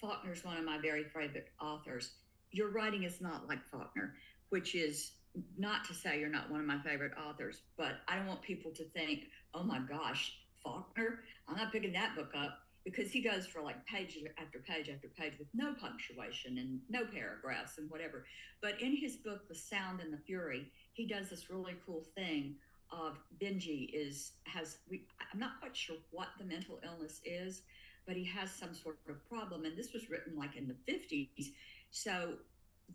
Faulkner's 0.00 0.44
one 0.44 0.56
of 0.56 0.64
my 0.64 0.78
very 0.78 1.04
favorite 1.04 1.48
authors. 1.60 2.12
Your 2.50 2.70
writing 2.70 3.04
is 3.04 3.20
not 3.20 3.48
like 3.48 3.60
Faulkner, 3.70 4.14
which 4.50 4.74
is 4.74 5.12
not 5.56 5.84
to 5.86 5.94
say 5.94 6.20
you're 6.20 6.28
not 6.28 6.50
one 6.50 6.60
of 6.60 6.66
my 6.66 6.80
favorite 6.82 7.12
authors, 7.16 7.62
but 7.76 8.00
I 8.08 8.16
don't 8.16 8.26
want 8.26 8.42
people 8.42 8.70
to 8.72 8.84
think, 8.84 9.24
oh 9.54 9.62
my 9.62 9.78
gosh, 9.78 10.34
Faulkner, 10.62 11.20
I'm 11.48 11.56
not 11.56 11.72
picking 11.72 11.92
that 11.92 12.14
book 12.14 12.32
up 12.36 12.58
because 12.84 13.10
he 13.10 13.20
goes 13.20 13.46
for 13.46 13.62
like 13.62 13.84
page 13.86 14.18
after 14.38 14.58
page 14.58 14.88
after 14.88 15.08
page 15.08 15.34
with 15.38 15.48
no 15.54 15.72
punctuation 15.74 16.58
and 16.58 16.80
no 16.88 17.04
paragraphs 17.06 17.78
and 17.78 17.88
whatever. 17.90 18.26
But 18.60 18.80
in 18.80 18.96
his 18.96 19.16
book, 19.16 19.48
The 19.48 19.54
Sound 19.54 20.00
and 20.00 20.12
the 20.12 20.18
Fury, 20.18 20.66
he 20.92 21.06
does 21.06 21.30
this 21.30 21.48
really 21.48 21.76
cool 21.86 22.04
thing 22.14 22.56
of 22.92 23.18
Benji 23.40 23.90
is 23.92 24.32
has 24.44 24.78
we, 24.90 25.06
I'm 25.32 25.40
not 25.40 25.58
quite 25.60 25.76
sure 25.76 25.96
what 26.10 26.28
the 26.38 26.44
mental 26.44 26.80
illness 26.84 27.20
is, 27.24 27.62
but 28.06 28.16
he 28.16 28.24
has 28.24 28.50
some 28.50 28.74
sort 28.74 28.98
of 29.08 29.28
problem. 29.28 29.64
And 29.64 29.76
this 29.76 29.92
was 29.92 30.10
written 30.10 30.36
like 30.36 30.56
in 30.56 30.68
the 30.68 30.92
50s, 30.92 31.52
so 31.90 32.34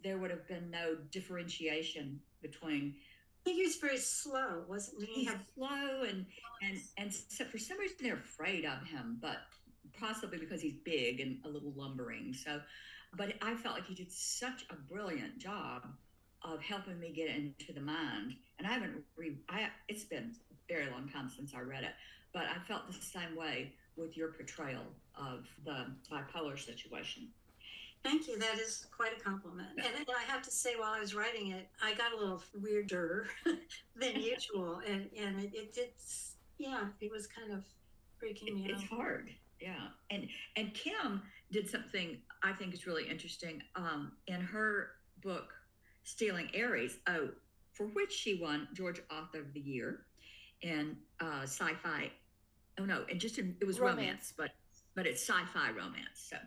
there 0.04 0.18
would 0.18 0.32
have 0.32 0.48
been 0.48 0.70
no 0.70 0.96
differentiation 1.12 2.20
between 2.42 2.96
He 3.46 3.63
was 3.63 3.77
very 3.77 3.98
slow, 3.98 4.63
wasn't 4.68 5.04
he? 5.04 5.22
He 5.22 5.25
had 5.25 5.39
slow 5.56 6.04
and 6.04 6.25
and 6.62 6.80
and 6.98 7.13
so 7.13 7.46
for 7.46 7.58
some 7.58 7.80
reason 7.80 7.98
they're 8.01 8.16
afraid 8.16 8.66
of 8.66 8.86
him, 8.88 9.18
but 9.22 9.38
possibly 10.00 10.38
because 10.38 10.62
he's 10.62 10.75
big 10.84 11.20
and 11.20 11.39
a 11.46 11.50
little 11.50 11.74
lumbering. 11.75 12.34
So, 12.34 12.62
but 13.16 13.34
I 13.42 13.56
felt 13.56 13.75
like 13.75 13.88
he 13.88 13.96
did 13.96 14.12
such 14.12 14.66
a 14.70 14.75
brilliant 14.75 15.38
job 15.39 15.88
of 16.44 16.62
helping 16.62 17.00
me 17.00 17.12
get 17.12 17.29
into 17.29 17.74
the 17.74 17.82
mind. 17.82 18.36
And 18.60 18.67
I 18.67 18.72
haven't 18.72 19.03
re 19.15 19.38
I 19.50 19.67
it's 19.88 20.03
been 20.03 20.36
a 20.51 20.74
very 20.74 20.89
long 20.89 21.10
time 21.10 21.29
since 21.29 21.53
I 21.56 21.62
read 21.62 21.84
it, 21.84 21.94
but 22.34 22.44
I 22.44 22.60
felt 22.67 22.88
the 22.88 22.94
same 22.94 23.36
way 23.36 23.74
with 23.96 24.15
your 24.15 24.29
portrayal 24.29 24.84
of 25.15 25.46
the 25.65 25.88
bipolar 26.12 26.58
situation. 26.58 27.27
Thank 28.03 28.27
you. 28.27 28.38
That 28.38 28.60
is 28.60 28.86
quite 28.96 29.17
a 29.17 29.20
compliment. 29.20 29.70
And 29.77 30.06
I 30.08 30.32
have 30.32 30.44
to 30.44 30.51
say, 30.51 30.75
while 30.77 30.94
I 30.94 31.00
was 31.00 31.15
writing 31.15 31.51
it, 31.51 31.67
I 31.84 31.96
got 31.96 32.13
a 32.13 32.17
little 32.17 32.41
weirder 32.62 33.25
than 33.96 34.22
usual, 34.22 34.82
and 34.88 35.10
and 35.17 35.44
it, 35.44 35.51
it 35.53 35.74
did, 35.74 35.89
yeah, 36.60 36.86
it 37.01 37.12
was 37.12 37.27
kind 37.27 37.51
of 37.51 37.63
freaking 38.22 38.56
me 38.56 38.70
it's 38.70 38.84
out. 38.84 38.89
hard 38.89 39.29
yeah 39.62 39.88
and 40.10 40.27
and 40.56 40.74
kim 40.74 41.22
did 41.51 41.70
something 41.70 42.17
i 42.44 42.51
think 42.51 42.74
is 42.74 42.86
really 42.86 43.08
interesting 43.08 43.62
um 43.75 44.12
in 44.27 44.41
her 44.41 44.91
book 45.22 45.53
stealing 46.08 46.50
aries 46.54 47.00
oh 47.08 47.30
for 47.74 47.88
which 47.88 48.12
she 48.12 48.40
won 48.42 48.68
georgia 48.74 49.02
author 49.12 49.40
of 49.40 49.54
the 49.54 49.60
year 49.60 50.06
in 50.62 50.96
uh 51.20 51.42
sci-fi 51.44 52.10
oh 52.80 52.86
no 52.86 53.04
and 53.10 53.20
just 53.20 53.38
in, 53.38 53.56
it 53.60 53.66
was 53.66 53.80
romance. 53.80 53.98
Romance. 53.98 54.34
but 54.38 54.52
but 54.96 55.06
it's 55.06 55.22
sci-fi 55.22 55.70
romance 55.72 56.30
so 56.30 56.38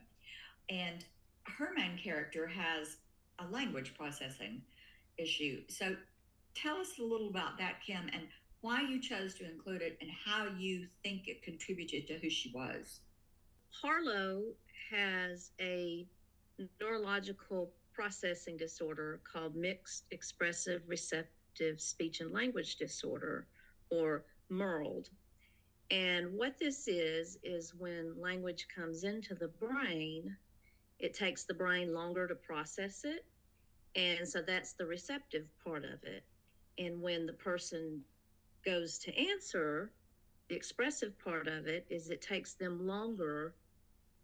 and 0.70 1.04
her 1.44 1.70
main 1.76 1.98
character 1.98 2.46
has 2.46 2.96
a 3.38 3.46
language 3.50 3.92
processing 3.94 4.62
issue 5.18 5.60
so 5.68 5.94
tell 6.54 6.76
us 6.76 6.98
a 6.98 7.02
little 7.02 7.28
about 7.28 7.58
that 7.58 7.82
kim 7.86 8.08
and 8.14 8.22
why 8.62 8.82
you 8.82 9.00
chose 9.00 9.34
to 9.34 9.50
include 9.50 9.82
it 9.82 9.96
and 10.00 10.10
how 10.24 10.46
you 10.58 10.86
think 11.02 11.28
it 11.28 11.42
contributed 11.42 12.06
to 12.06 12.18
who 12.18 12.28
she 12.28 12.52
was. 12.54 13.00
Harlow 13.70 14.42
has 14.90 15.50
a 15.60 16.06
neurological 16.80 17.72
processing 17.92 18.56
disorder 18.56 19.20
called 19.30 19.56
mixed 19.56 20.04
expressive 20.10 20.82
receptive 20.86 21.80
speech 21.80 22.20
and 22.20 22.32
language 22.32 22.76
disorder 22.76 23.46
or 23.90 24.24
MERLD. 24.48 25.08
And 25.90 26.32
what 26.36 26.58
this 26.58 26.86
is, 26.86 27.38
is 27.42 27.74
when 27.74 28.14
language 28.20 28.68
comes 28.74 29.04
into 29.04 29.34
the 29.34 29.48
brain, 29.48 30.36
it 31.00 31.14
takes 31.14 31.44
the 31.44 31.54
brain 31.54 31.92
longer 31.92 32.28
to 32.28 32.34
process 32.34 33.04
it. 33.04 33.24
And 33.96 34.26
so 34.26 34.40
that's 34.40 34.74
the 34.74 34.86
receptive 34.86 35.46
part 35.64 35.84
of 35.84 36.04
it. 36.04 36.24
And 36.78 37.02
when 37.02 37.26
the 37.26 37.32
person 37.32 38.02
goes 38.64 38.98
to 38.98 39.16
answer, 39.18 39.90
the 40.48 40.54
expressive 40.54 41.18
part 41.18 41.48
of 41.48 41.66
it 41.66 41.86
is 41.90 42.10
it 42.10 42.22
takes 42.22 42.54
them 42.54 42.86
longer 42.86 43.54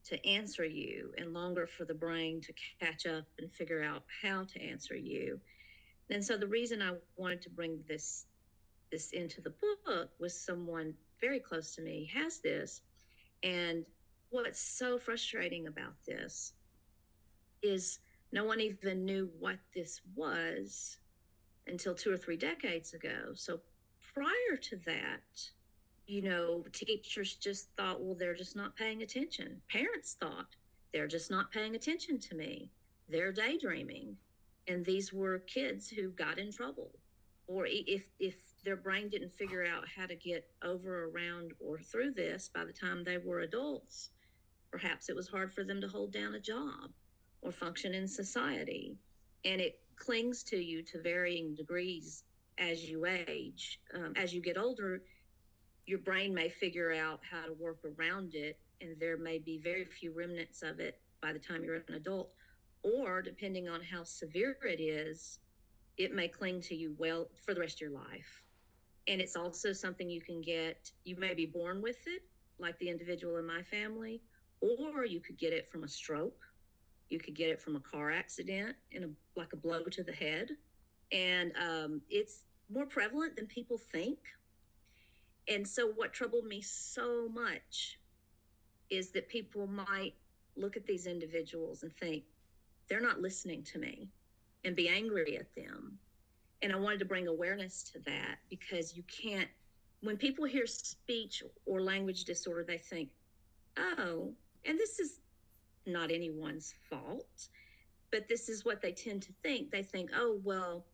to 0.09 0.27
answer 0.27 0.65
you 0.65 1.13
and 1.19 1.33
longer 1.33 1.67
for 1.67 1.85
the 1.85 1.95
brain 1.95 2.41
to 2.41 2.53
catch 2.81 3.07
up 3.07 3.25
and 3.39 3.53
figure 3.53 3.83
out 3.83 4.05
how 4.23 4.45
to 4.45 4.63
answer 4.63 4.97
you. 4.97 5.41
And 6.11 6.25
so 6.25 6.37
the 6.37 6.47
reason 6.47 6.81
I 6.81 6.93
wanted 7.17 7.43
to 7.43 7.51
bring 7.51 7.81
this 7.89 8.27
this 8.93 9.11
into 9.11 9.41
the 9.41 9.51
book 9.51 10.11
was 10.21 10.39
someone 10.39 10.95
very 11.21 11.41
close 11.41 11.75
to 11.75 11.83
me 11.83 12.09
has 12.15 12.39
this 12.39 12.83
and 13.43 13.85
what's 14.31 14.61
so 14.61 14.99
frustrating 14.99 15.67
about 15.67 15.95
this 16.07 16.53
is 17.63 17.99
no 18.33 18.45
one 18.45 18.61
even 18.61 19.05
knew 19.05 19.31
what 19.39 19.59
this 19.75 20.01
was 20.15 20.99
until 21.67 21.95
2 21.95 22.13
or 22.13 22.17
3 22.17 22.37
decades 22.37 22.95
ago. 22.95 23.33
So 23.35 23.61
prior 24.15 24.57
to 24.63 24.77
that, 24.87 25.51
you 26.07 26.23
know, 26.23 26.65
teachers 26.73 27.35
just 27.35 27.69
thought, 27.77 28.01
well, 28.01 28.17
they're 28.19 28.35
just 28.35 28.57
not 28.57 28.77
paying 28.77 29.03
attention. 29.03 29.61
Parents 29.71 30.17
thought 30.21 30.47
they're 30.93 31.09
just 31.09 31.31
not 31.31 31.51
paying 31.51 31.75
attention 31.75 32.19
to 32.21 32.35
me. 32.35 32.71
They're 33.09 33.33
daydreaming. 33.33 34.17
And 34.69 34.85
these 34.85 35.13
were 35.13 35.41
kids 35.41 35.89
who 35.89 36.11
got 36.11 36.39
in 36.39 36.53
trouble. 36.53 36.91
Or 37.49 37.67
if, 37.69 38.05
if 38.19 38.35
their 38.65 38.77
brain 38.77 39.09
didn't 39.09 39.33
figure 39.33 39.65
out 39.65 39.85
how 39.87 40.07
to 40.07 40.17
get 40.17 40.49
over, 40.65 41.11
around, 41.11 41.53
or 41.61 41.79
through 41.79 42.13
this 42.13 42.51
by 42.53 42.65
the 42.65 42.73
time 42.73 43.05
they 43.05 43.19
were 43.19 43.41
adults, 43.41 44.11
perhaps 44.71 45.09
it 45.09 45.17
was 45.17 45.29
hard 45.29 45.53
for 45.53 45.65
them 45.65 45.81
to 45.81 45.89
hold 45.89 46.13
down 46.13 46.35
a 46.35 46.41
job 46.41 46.91
or 47.43 47.53
function 47.53 47.95
in 47.95 48.09
society. 48.09 48.97
And 49.45 49.61
it 49.61 49.81
clings 49.97 50.43
to 50.45 50.57
you 50.57 50.83
to 50.83 51.01
varying 51.01 51.55
degrees 51.55 52.25
as 52.59 52.89
you 52.89 53.07
age. 53.07 53.81
Um, 53.95 54.13
as 54.17 54.35
you 54.35 54.41
get 54.41 54.59
older, 54.59 55.03
your 55.87 55.99
brain 56.01 56.35
may 56.35 56.49
figure 56.49 56.93
out 56.93 57.21
how 57.29 57.47
to 57.47 57.53
work 57.53 57.79
around 57.85 58.35
it, 58.35 58.59
and 58.81 58.97
there 59.01 59.17
may 59.17 59.39
be 59.39 59.59
very 59.59 59.85
few 59.85 60.13
remnants 60.13 60.63
of 60.63 60.81
it 60.81 61.01
by 61.23 61.33
the 61.33 61.39
time 61.39 61.65
you're 61.65 61.77
an 61.77 61.95
adult. 61.95 62.31
Or, 62.83 63.23
depending 63.23 63.69
on 63.69 63.81
how 63.83 64.05
severe 64.05 64.57
it 64.63 64.81
is, 64.81 65.39
it 65.97 66.15
may 66.15 66.29
cling 66.29 66.61
to 66.63 66.75
you 66.75 66.95
well 66.99 67.29
for 67.45 67.55
the 67.55 67.61
rest 67.61 67.77
of 67.77 67.81
your 67.81 67.91
life. 67.91 68.43
And 69.09 69.21
it's 69.21 69.37
also 69.37 69.73
something 69.73 70.11
you 70.11 70.21
can 70.21 70.41
get, 70.41 70.91
you 71.05 71.17
may 71.17 71.35
be 71.35 71.47
born 71.47 71.81
with 71.81 72.07
it, 72.07 72.23
like 72.59 72.79
the 72.79 72.89
individual 72.89 73.37
in 73.39 73.47
my 73.47 73.63
family, 73.63 74.21
or 74.61 75.05
you 75.05 75.21
could 75.21 75.39
get 75.39 75.53
it 75.53 75.69
from 75.69 75.85
a 75.85 75.89
stroke. 75.89 76.43
You 77.09 77.21
could 77.21 77.35
get 77.35 77.51
it 77.51 77.61
from 77.61 77.77
a 77.77 77.81
car 77.81 78.11
accident 78.11 78.75
and 78.93 79.05
a, 79.05 79.09
like 79.39 79.53
a 79.53 79.57
blow 79.57 79.85
to 79.85 80.03
the 80.03 80.13
head. 80.13 80.51
And 81.13 81.53
um, 81.57 82.01
it's 82.11 82.43
more 82.69 82.87
prevalent 82.87 83.37
than 83.37 83.47
people 83.47 83.79
think. 83.79 84.19
And 85.49 85.67
so, 85.67 85.89
what 85.89 86.13
troubled 86.13 86.45
me 86.45 86.61
so 86.61 87.29
much 87.29 87.99
is 88.91 89.11
that 89.11 89.29
people 89.29 89.67
might 89.67 90.15
look 90.57 90.77
at 90.77 90.87
these 90.87 91.07
individuals 91.07 91.83
and 91.83 91.95
think 91.97 92.25
they're 92.89 93.01
not 93.01 93.21
listening 93.21 93.63
to 93.65 93.79
me 93.79 94.09
and 94.65 94.75
be 94.75 94.89
angry 94.89 95.37
at 95.37 95.55
them. 95.55 95.99
And 96.63 96.73
I 96.73 96.77
wanted 96.77 96.99
to 97.01 97.05
bring 97.05 97.29
awareness 97.29 97.83
to 97.93 97.99
that 98.07 98.39
because 98.49 98.97
you 98.97 99.03
can't, 99.05 99.49
when 100.01 100.17
people 100.17 100.45
hear 100.45 100.67
speech 100.67 101.43
or 101.67 101.81
language 101.81 102.25
disorder, 102.25 102.65
they 102.65 102.79
think, 102.79 103.11
oh, 103.77 104.33
and 104.65 104.79
this 104.79 104.99
is 104.99 105.21
not 105.85 106.11
anyone's 106.11 106.75
fault, 106.89 107.49
but 108.11 108.29
this 108.29 108.49
is 108.49 108.65
what 108.65 108.81
they 108.81 108.93
tend 108.93 109.23
to 109.23 109.33
think. 109.43 109.71
They 109.71 109.83
think, 109.83 110.11
oh, 110.15 110.41
well, 110.43 110.87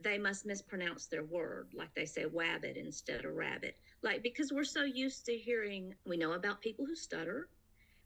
they 0.00 0.18
must 0.18 0.46
mispronounce 0.46 1.06
their 1.06 1.24
word, 1.24 1.68
like 1.74 1.92
they 1.94 2.04
say 2.04 2.24
wabbit 2.24 2.76
instead 2.76 3.24
of 3.24 3.34
rabbit. 3.34 3.76
Like, 4.02 4.22
because 4.22 4.52
we're 4.52 4.64
so 4.64 4.84
used 4.84 5.26
to 5.26 5.36
hearing, 5.36 5.94
we 6.06 6.16
know 6.16 6.32
about 6.32 6.60
people 6.60 6.86
who 6.86 6.94
stutter, 6.94 7.48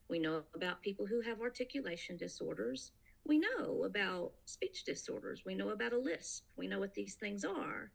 we 0.08 0.18
know 0.18 0.42
about 0.54 0.80
people 0.80 1.06
who 1.06 1.20
have 1.20 1.40
articulation 1.40 2.16
disorders, 2.16 2.92
we 3.26 3.38
know 3.38 3.84
about 3.84 4.32
speech 4.46 4.84
disorders, 4.84 5.42
we 5.44 5.54
know 5.54 5.70
about 5.70 5.92
a 5.92 5.98
lisp, 5.98 6.44
we 6.56 6.66
know 6.66 6.80
what 6.80 6.94
these 6.94 7.14
things 7.14 7.44
are. 7.44 7.90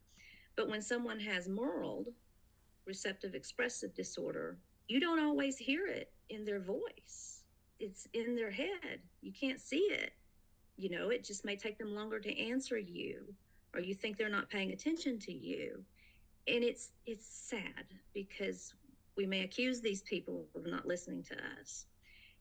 But 0.55 0.69
when 0.69 0.81
someone 0.81 1.19
has 1.19 1.49
MERLD, 1.49 2.07
receptive 2.86 3.33
expressive 3.33 3.95
disorder, 3.95 4.57
you 4.88 4.99
don't 4.99 5.23
always 5.23 5.57
hear 5.57 5.88
it 5.88 6.12
in 6.29 6.45
their 6.45 6.60
voice. 6.60 7.43
It's 7.79 8.07
in 8.13 8.36
their 8.36 8.51
head. 8.51 9.01
You 9.21 9.33
can't 9.33 9.60
see 9.60 9.89
it. 9.91 10.13
You 10.77 10.89
know, 10.89 11.10
it 11.10 11.23
just 11.23 11.43
may 11.43 11.55
take 11.55 11.77
them 11.77 11.93
longer 11.93 12.19
to 12.19 12.39
answer 12.39 12.77
you 12.77 13.33
or 13.73 13.82
you 13.82 13.93
think 13.93 14.17
they're 14.17 14.30
not 14.30 14.49
paying 14.49 14.71
attention 14.71 15.19
to 15.19 15.32
you. 15.32 15.84
And 16.47 16.63
it's 16.63 16.91
it's 17.06 17.27
sad 17.27 17.86
because 18.13 18.73
we 19.17 19.25
may 19.25 19.41
accuse 19.41 19.82
these 19.82 20.01
people 20.03 20.47
of 20.56 20.65
not 20.65 20.86
listening 20.88 21.23
to 21.23 21.36
us. 21.60 21.88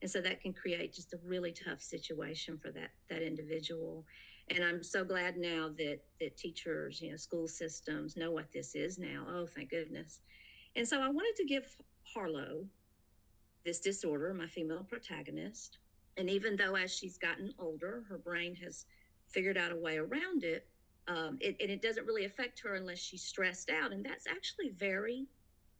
And 0.02 0.10
so 0.10 0.20
that 0.20 0.40
can 0.40 0.52
create 0.52 0.92
just 0.92 1.14
a 1.14 1.18
really 1.24 1.52
tough 1.52 1.80
situation 1.82 2.58
for 2.58 2.70
that 2.72 2.90
that 3.08 3.22
individual. 3.22 4.04
And 4.50 4.62
i'm 4.62 4.82
so 4.82 5.04
glad 5.04 5.36
now 5.36 5.70
that 5.76 6.00
that 6.20 6.36
teachers 6.36 7.00
you 7.00 7.10
know 7.10 7.16
school 7.16 7.48
systems 7.48 8.16
know 8.16 8.30
what 8.30 8.52
this 8.52 8.74
is 8.74 8.98
now. 8.98 9.26
Oh 9.28 9.46
thank 9.46 9.70
goodness. 9.70 10.20
And 10.76 10.86
so 10.86 11.00
i 11.00 11.08
wanted 11.08 11.34
to 11.36 11.44
give 11.44 11.64
harlow 12.14 12.66
this 13.64 13.80
disorder 13.80 14.32
my 14.32 14.46
female 14.46 14.84
protagonist. 14.84 15.78
And 16.18 16.30
even 16.30 16.56
though 16.56 16.76
as 16.76 16.94
she's 16.94 17.18
gotten 17.18 17.52
older 17.58 18.04
her 18.08 18.18
brain 18.18 18.54
has 18.56 18.86
figured 19.28 19.58
out 19.58 19.72
a 19.72 19.76
way 19.76 19.98
around 19.98 20.44
it 20.44 20.68
um, 21.08 21.38
it, 21.40 21.56
and 21.60 21.70
it 21.70 21.82
doesn't 21.82 22.06
really 22.06 22.24
affect 22.24 22.60
her 22.60 22.74
unless 22.74 22.98
she's 22.98 23.22
stressed 23.22 23.70
out. 23.70 23.92
And 23.92 24.04
that's 24.04 24.26
actually 24.26 24.70
very 24.70 25.26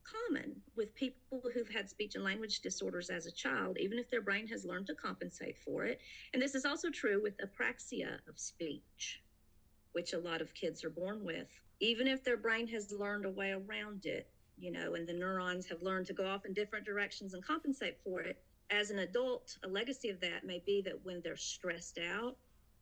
common 0.05 0.55
with 0.77 0.95
people 0.95 1.43
who've 1.53 1.69
had 1.69 1.91
speech 1.91 2.15
and 2.15 2.25
language 2.25 2.61
disorders 2.61 3.11
as 3.11 3.27
a 3.27 3.33
child, 3.33 3.77
even 3.79 3.99
if 3.99 4.11
their 4.11 4.21
brain 4.21 4.47
has 4.49 4.65
learned 4.65 4.87
to 4.87 4.95
compensate 4.95 5.57
for 5.59 5.85
it. 5.85 6.01
And 6.33 6.41
this 6.41 6.55
is 6.55 6.65
also 6.65 6.91
true 6.91 7.21
with 7.21 7.39
apraxia 7.39 8.19
of 8.29 8.39
speech, 8.39 9.23
which 9.93 10.13
a 10.13 10.19
lot 10.19 10.41
of 10.41 10.55
kids 10.55 10.85
are 10.85 10.91
born 10.91 11.25
with. 11.25 11.49
Even 11.81 12.07
if 12.07 12.25
their 12.25 12.37
brain 12.37 12.67
has 12.69 12.93
learned 12.93 13.27
a 13.27 13.31
way 13.31 13.51
around 13.51 14.07
it, 14.07 14.29
you 14.59 14.71
know, 14.71 14.95
and 14.95 15.07
the 15.07 15.13
neurons 15.13 15.67
have 15.67 15.83
learned 15.83 16.07
to 16.07 16.15
go 16.15 16.27
off 16.27 16.47
in 16.47 16.55
different 16.55 16.87
directions 16.87 17.35
and 17.35 17.45
compensate 17.45 17.99
for 18.03 18.21
it, 18.21 18.39
as 18.71 18.91
an 18.91 19.01
adult, 19.01 19.57
a 19.65 19.69
legacy 19.69 20.09
of 20.09 20.21
that 20.21 20.45
may 20.45 20.63
be 20.65 20.81
that 20.83 21.05
when 21.05 21.21
they're 21.23 21.37
stressed 21.37 21.99
out 21.99 22.37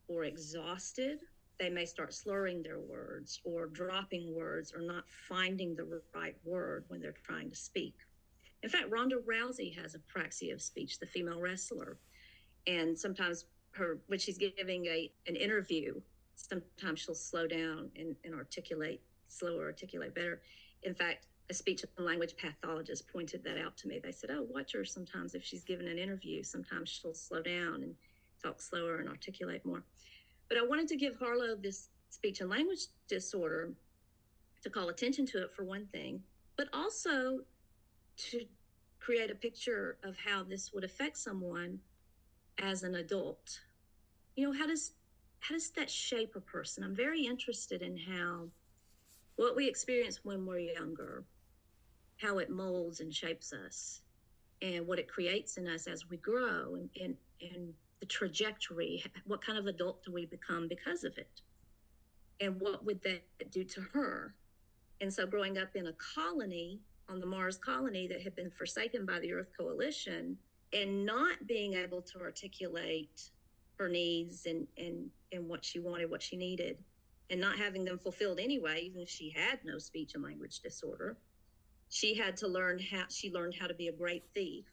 or 0.09 0.25
exhausted 0.25 1.19
they 1.59 1.71
may 1.71 1.87
start 1.87 2.13
slurring 2.13 2.63
their 2.63 2.81
words 2.81 3.41
or 3.45 3.67
dropping 3.67 4.35
words 4.35 4.73
or 4.75 4.81
not 4.81 5.05
finding 5.29 5.75
the 5.77 6.01
right 6.15 6.37
word 6.45 6.85
when 6.89 7.01
they're 7.01 7.15
trying 7.25 7.51
to 7.51 7.57
speak. 7.57 7.95
In 8.63 8.69
fact, 8.69 8.91
Ronda 8.91 9.17
Rousey 9.17 9.77
has 9.77 9.95
apraxia 9.95 10.53
of 10.53 10.63
speech, 10.63 10.99
the 10.99 11.07
female 11.07 11.41
wrestler. 11.41 11.99
And 12.67 12.99
sometimes 12.99 13.45
her 13.73 13.99
when 14.07 14.19
she's 14.19 14.39
giving 14.39 14.87
a 14.87 15.13
an 15.27 15.37
interview, 15.37 16.01
sometimes 16.37 17.01
she'll 17.01 17.15
slow 17.15 17.47
down 17.47 17.91
and, 17.97 18.17
and 18.25 18.35
articulate 18.35 19.03
slower, 19.29 19.65
articulate 19.65 20.15
better. 20.15 20.41
In 20.83 20.95
fact, 20.95 21.27
a 21.51 21.55
speech 21.55 21.85
and 21.97 22.07
language 22.07 22.37
pathologist 22.37 23.07
pointed 23.13 23.45
that 23.45 23.59
out 23.59 23.77
to 23.79 23.89
me. 23.89 24.01
They 24.03 24.13
said, 24.13 24.31
Oh, 24.33 24.47
watch 24.49 24.73
her 24.73 24.85
sometimes 24.85 25.35
if 25.35 25.45
she's 25.45 25.65
given 25.65 25.87
an 25.87 25.99
interview. 25.99 26.43
Sometimes 26.43 26.89
she'll 26.89 27.15
slow 27.15 27.43
down 27.43 27.83
and 27.83 27.95
talk 28.43 28.61
slower 28.61 28.97
and 28.97 29.09
articulate 29.09 29.65
more. 29.65 29.83
But 30.55 30.63
I 30.63 30.67
wanted 30.67 30.87
to 30.87 30.97
give 30.97 31.17
Harlow 31.17 31.57
this 31.57 31.89
speech 32.11 32.41
and 32.41 32.49
language 32.49 32.87
disorder 33.09 33.73
to 34.63 34.71
call 34.71 34.89
attention 34.89 35.27
to 35.27 35.43
it 35.43 35.53
for 35.53 35.65
one 35.65 35.87
thing, 35.87 36.23
but 36.57 36.69
also 36.73 37.41
to 38.31 38.47
create 39.01 39.33
a 39.33 39.35
picture 39.35 39.99
of 40.05 40.17
how 40.17 40.45
this 40.45 40.73
would 40.73 40.85
affect 40.85 41.19
someone 41.19 41.81
as 42.59 42.85
an 42.85 42.95
adult. 42.95 43.59
You 44.37 44.47
know, 44.47 44.57
how 44.57 44.69
does 44.69 44.93
how 45.41 45.57
does 45.57 45.71
that 45.73 45.91
shape 45.91 46.37
a 46.37 46.41
person? 46.41 46.85
I'm 46.85 46.95
very 46.95 47.27
interested 47.27 47.83
in 47.83 47.97
how 47.97 48.47
what 49.35 49.57
we 49.57 49.67
experience 49.67 50.21
when 50.25 50.47
we're 50.47 50.61
younger, 50.61 51.25
how 52.19 52.39
it 52.39 52.49
molds 52.49 53.01
and 53.01 53.13
shapes 53.13 53.53
us, 53.53 54.03
and 54.63 54.87
what 54.87 55.01
it 55.01 55.09
creates 55.09 55.57
in 55.57 55.67
us 55.67 55.89
as 55.89 56.09
we 56.09 56.19
grow 56.19 56.77
and, 56.77 56.89
and, 57.03 57.17
and 57.41 57.75
the 58.01 58.07
trajectory. 58.07 59.05
What 59.27 59.45
kind 59.45 59.59
of 59.59 59.67
adult 59.67 60.05
do 60.05 60.13
we 60.13 60.27
become 60.27 60.69
because 60.69 61.05
of 61.05 61.17
it? 61.19 61.41
And 62.41 62.61
what 62.61 62.85
would 62.85 63.03
that 63.03 63.23
do 63.51 63.65
to 63.65 63.81
her? 63.93 64.35
And 65.01 65.13
so, 65.13 65.27
growing 65.27 65.59
up 65.59 65.75
in 65.75 65.87
a 65.87 65.93
colony 65.95 66.81
on 67.09 67.21
the 67.21 67.27
Mars 67.27 67.59
colony 67.59 68.07
that 68.09 68.23
had 68.23 68.35
been 68.35 68.51
forsaken 68.51 69.05
by 69.05 69.21
the 69.21 69.33
Earth 69.33 69.51
Coalition 69.57 70.37
and 70.73 71.05
not 71.05 71.47
being 71.47 71.75
able 71.75 72.03
to 72.03 72.21
articulate 72.21 73.31
her 73.79 73.89
needs 73.89 74.47
and, 74.47 74.67
and, 74.79 75.11
and 75.33 75.49
what 75.49 75.65
she 75.65 75.79
wanted, 75.79 76.11
what 76.11 76.23
she 76.23 76.37
needed, 76.37 76.79
and 77.31 77.41
not 77.41 77.59
having 77.59 77.85
them 77.85 77.99
fulfilled 77.99 78.39
anyway, 78.39 78.81
even 78.83 79.03
if 79.03 79.09
she 79.09 79.31
had 79.31 79.59
no 79.65 79.79
speech 79.79 80.15
and 80.15 80.23
language 80.23 80.61
disorder. 80.61 81.17
She 81.89 82.15
had 82.15 82.37
to 82.39 82.49
learn 82.49 82.79
how 82.79 83.05
she 83.09 83.31
learned 83.31 83.55
how 83.59 83.67
to 83.67 83.75
be 83.75 83.89
a 83.89 83.93
great 83.93 84.25
thief, 84.35 84.65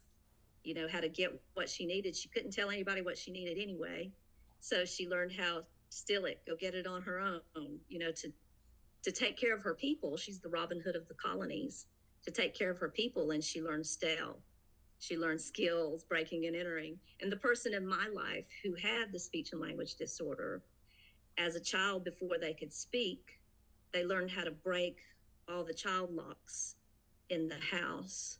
you 0.64 0.74
know, 0.74 0.88
how 0.92 1.00
to 1.00 1.10
get 1.10 1.32
what 1.54 1.70
she 1.70 1.86
needed. 1.86 2.16
She 2.16 2.30
couldn't 2.30 2.52
tell 2.52 2.70
anybody 2.70 3.02
what 3.02 3.18
she 3.18 3.32
needed 3.32 3.58
anyway. 3.62 4.12
So 4.60 4.86
she 4.86 5.08
learned 5.08 5.32
how 5.32 5.60
to 5.60 5.66
steal 5.90 6.26
it, 6.26 6.42
go 6.48 6.56
get 6.56 6.76
it 6.76 6.88
on 6.88 7.02
her 7.02 7.20
own, 7.20 7.80
you 7.90 8.00
know, 8.00 8.12
to 8.12 8.32
to 9.04 9.12
take 9.12 9.36
care 9.36 9.56
of 9.56 9.64
her 9.64 9.74
people. 9.74 10.16
She's 10.16 10.40
the 10.40 10.50
Robin 10.50 10.80
Hood 10.80 10.96
of 10.96 11.08
the 11.08 11.16
colonies, 11.16 11.88
to 12.24 12.32
take 12.32 12.56
care 12.56 12.70
of 12.70 12.78
her 12.78 12.90
people, 12.90 13.32
and 13.32 13.44
she 13.44 13.60
learned 13.60 13.88
stale. 13.88 14.38
She 15.00 15.18
learned 15.18 15.42
skills, 15.42 16.04
breaking 16.04 16.46
and 16.46 16.56
entering. 16.56 17.00
And 17.20 17.32
the 17.32 17.38
person 17.38 17.74
in 17.74 17.88
my 17.88 18.08
life 18.14 18.46
who 18.64 18.76
had 18.76 19.12
the 19.12 19.18
speech 19.18 19.54
and 19.54 19.60
language 19.62 19.96
disorder 19.96 20.62
as 21.40 21.56
a 21.56 21.60
child 21.60 22.04
before 22.04 22.38
they 22.40 22.54
could 22.54 22.72
speak, 22.72 23.40
they 23.92 24.06
learned 24.06 24.30
how 24.30 24.44
to 24.44 24.52
break 24.52 24.98
all 25.50 25.64
the 25.64 25.74
child 25.74 26.14
locks 26.14 26.76
in 27.32 27.48
the 27.48 27.58
house 27.60 28.38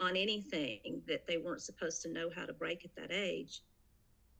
on 0.00 0.16
anything 0.16 1.02
that 1.06 1.26
they 1.26 1.36
weren't 1.36 1.62
supposed 1.62 2.02
to 2.02 2.08
know 2.12 2.30
how 2.34 2.46
to 2.46 2.52
break 2.52 2.84
at 2.84 2.94
that 2.96 3.12
age. 3.12 3.62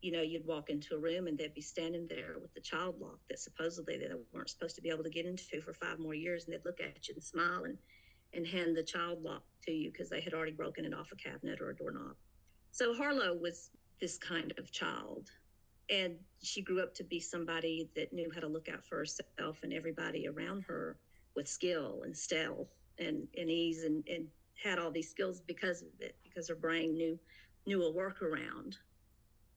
You 0.00 0.12
know, 0.12 0.22
you'd 0.22 0.46
walk 0.46 0.70
into 0.70 0.94
a 0.94 0.98
room 0.98 1.26
and 1.26 1.36
they'd 1.36 1.54
be 1.54 1.60
standing 1.60 2.06
there 2.08 2.36
with 2.40 2.54
the 2.54 2.60
child 2.60 2.96
lock 3.00 3.18
that 3.28 3.38
supposedly 3.38 3.98
they 3.98 4.08
weren't 4.32 4.48
supposed 4.48 4.74
to 4.76 4.82
be 4.82 4.88
able 4.88 5.04
to 5.04 5.10
get 5.10 5.26
into 5.26 5.60
for 5.60 5.74
five 5.74 5.98
more 5.98 6.14
years, 6.14 6.44
and 6.44 6.54
they'd 6.54 6.64
look 6.64 6.80
at 6.80 7.06
you 7.06 7.14
and 7.14 7.22
smile 7.22 7.64
and 7.64 7.76
and 8.32 8.46
hand 8.46 8.76
the 8.76 8.82
child 8.82 9.22
lock 9.22 9.42
to 9.64 9.72
you 9.72 9.90
because 9.90 10.08
they 10.08 10.20
had 10.20 10.34
already 10.34 10.52
broken 10.52 10.84
it 10.84 10.94
off 10.94 11.10
a 11.12 11.16
cabinet 11.16 11.60
or 11.60 11.70
a 11.70 11.76
doorknob. 11.76 12.14
So 12.70 12.94
Harlow 12.94 13.34
was 13.34 13.70
this 14.00 14.16
kind 14.18 14.52
of 14.58 14.70
child 14.70 15.28
and 15.90 16.14
she 16.42 16.62
grew 16.62 16.80
up 16.80 16.94
to 16.94 17.04
be 17.04 17.18
somebody 17.18 17.90
that 17.96 18.12
knew 18.12 18.30
how 18.32 18.40
to 18.40 18.46
look 18.46 18.68
out 18.68 18.84
for 18.86 18.98
herself 18.98 19.58
and 19.62 19.72
everybody 19.72 20.28
around 20.28 20.62
her 20.62 20.96
with 21.34 21.48
skill 21.48 22.02
and 22.04 22.16
stealth 22.16 22.68
and, 22.98 23.26
and 23.36 23.50
ease 23.50 23.82
and, 23.82 24.06
and 24.08 24.26
had 24.62 24.78
all 24.78 24.90
these 24.90 25.10
skills 25.10 25.40
because 25.40 25.82
of 25.82 25.88
it 26.00 26.16
because 26.22 26.48
her 26.48 26.54
brain 26.54 26.94
knew 26.94 27.18
knew 27.66 27.82
a 27.82 27.92
workaround 27.92 28.74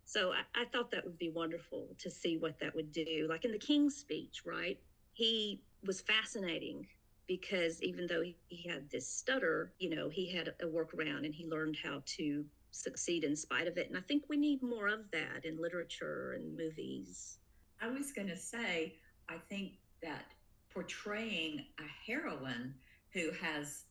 so 0.05 0.31
I, 0.31 0.61
I 0.61 0.65
thought 0.65 0.91
that 0.91 1.05
would 1.05 1.17
be 1.17 1.29
wonderful 1.29 1.87
to 1.99 2.11
see 2.11 2.37
what 2.37 2.59
that 2.59 2.75
would 2.75 2.91
do 2.91 3.27
like 3.29 3.45
in 3.45 3.51
the 3.51 3.57
king's 3.57 3.95
speech 3.95 4.43
right 4.45 4.79
he 5.13 5.61
was 5.85 6.01
fascinating 6.01 6.87
because 7.27 7.81
even 7.81 8.05
though 8.07 8.21
he, 8.21 8.35
he 8.49 8.67
had 8.69 8.89
this 8.89 9.07
stutter 9.09 9.73
you 9.79 9.89
know 9.89 10.09
he 10.09 10.31
had 10.31 10.49
a 10.61 10.65
workaround 10.65 11.25
and 11.25 11.33
he 11.33 11.45
learned 11.47 11.77
how 11.81 12.01
to 12.05 12.45
succeed 12.73 13.23
in 13.23 13.35
spite 13.35 13.67
of 13.67 13.77
it. 13.77 13.87
And 13.87 13.97
I 13.97 14.01
think 14.01 14.23
we 14.27 14.37
need 14.37 14.61
more 14.61 14.87
of 14.87 15.09
that 15.11 15.45
in 15.45 15.61
literature 15.61 16.33
and 16.33 16.57
movies. 16.57 17.37
I 17.81 17.87
was 17.87 18.11
going 18.11 18.27
to 18.27 18.37
say, 18.37 18.95
I 19.29 19.35
think 19.49 19.73
that 20.01 20.25
portraying 20.73 21.65
a 21.79 22.11
heroine 22.11 22.73
who 23.13 23.31
has 23.41 23.85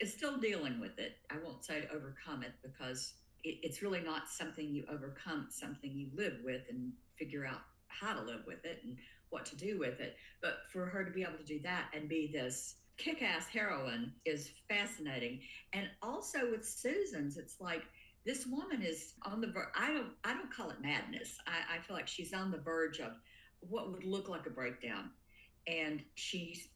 is 0.00 0.12
still 0.12 0.38
dealing 0.38 0.80
with 0.80 0.98
it. 0.98 1.16
I 1.30 1.36
won't 1.44 1.64
say 1.64 1.88
overcome 1.92 2.42
it 2.42 2.52
because 2.62 3.14
it, 3.44 3.58
it's 3.62 3.82
really 3.82 4.00
not 4.00 4.28
something 4.28 4.68
you 4.68 4.84
overcome. 4.90 5.46
It's 5.46 5.58
something 5.60 5.92
you 5.92 6.08
live 6.14 6.38
with 6.44 6.62
and 6.68 6.92
figure 7.18 7.46
out 7.46 7.60
how 7.88 8.14
to 8.14 8.22
live 8.22 8.40
with 8.46 8.64
it 8.64 8.80
and 8.84 8.96
what 9.30 9.46
to 9.46 9.56
do 9.56 9.78
with 9.78 10.00
it. 10.00 10.16
But 10.42 10.58
for 10.72 10.86
her 10.86 11.04
to 11.04 11.10
be 11.10 11.22
able 11.22 11.38
to 11.38 11.44
do 11.44 11.60
that 11.62 11.86
and 11.94 12.08
be 12.08 12.30
this 12.32 12.76
kick-ass 12.98 13.46
heroine 13.46 14.12
is 14.24 14.50
fascinating. 14.68 15.40
And 15.72 15.88
also 16.02 16.50
with 16.50 16.66
Susan's, 16.66 17.36
it's 17.36 17.60
like 17.60 17.82
this 18.24 18.46
woman 18.46 18.82
is 18.82 19.14
on 19.22 19.40
the 19.40 19.46
verge. 19.46 19.68
I 19.78 19.92
don't 19.92 20.10
I 20.24 20.34
don't 20.34 20.52
call 20.52 20.70
it 20.70 20.80
madness. 20.82 21.38
I, 21.46 21.76
I 21.76 21.78
feel 21.80 21.96
like 21.96 22.08
she's 22.08 22.32
on 22.32 22.50
the 22.50 22.58
verge 22.58 22.98
of 23.00 23.12
what 23.60 23.92
would 23.92 24.04
look 24.04 24.28
like 24.28 24.46
a 24.46 24.50
breakdown. 24.50 25.10
And 25.66 26.02
she's 26.14 26.68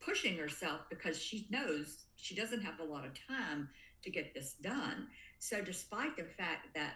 pushing 0.00 0.36
herself 0.36 0.80
because 0.88 1.18
she 1.18 1.46
knows 1.50 1.98
she 2.16 2.34
doesn't 2.34 2.62
have 2.62 2.80
a 2.80 2.84
lot 2.84 3.06
of 3.06 3.12
time 3.28 3.68
to 4.02 4.10
get 4.10 4.34
this 4.34 4.54
done. 4.62 5.08
So 5.38 5.62
despite 5.62 6.16
the 6.16 6.24
fact 6.24 6.74
that 6.74 6.94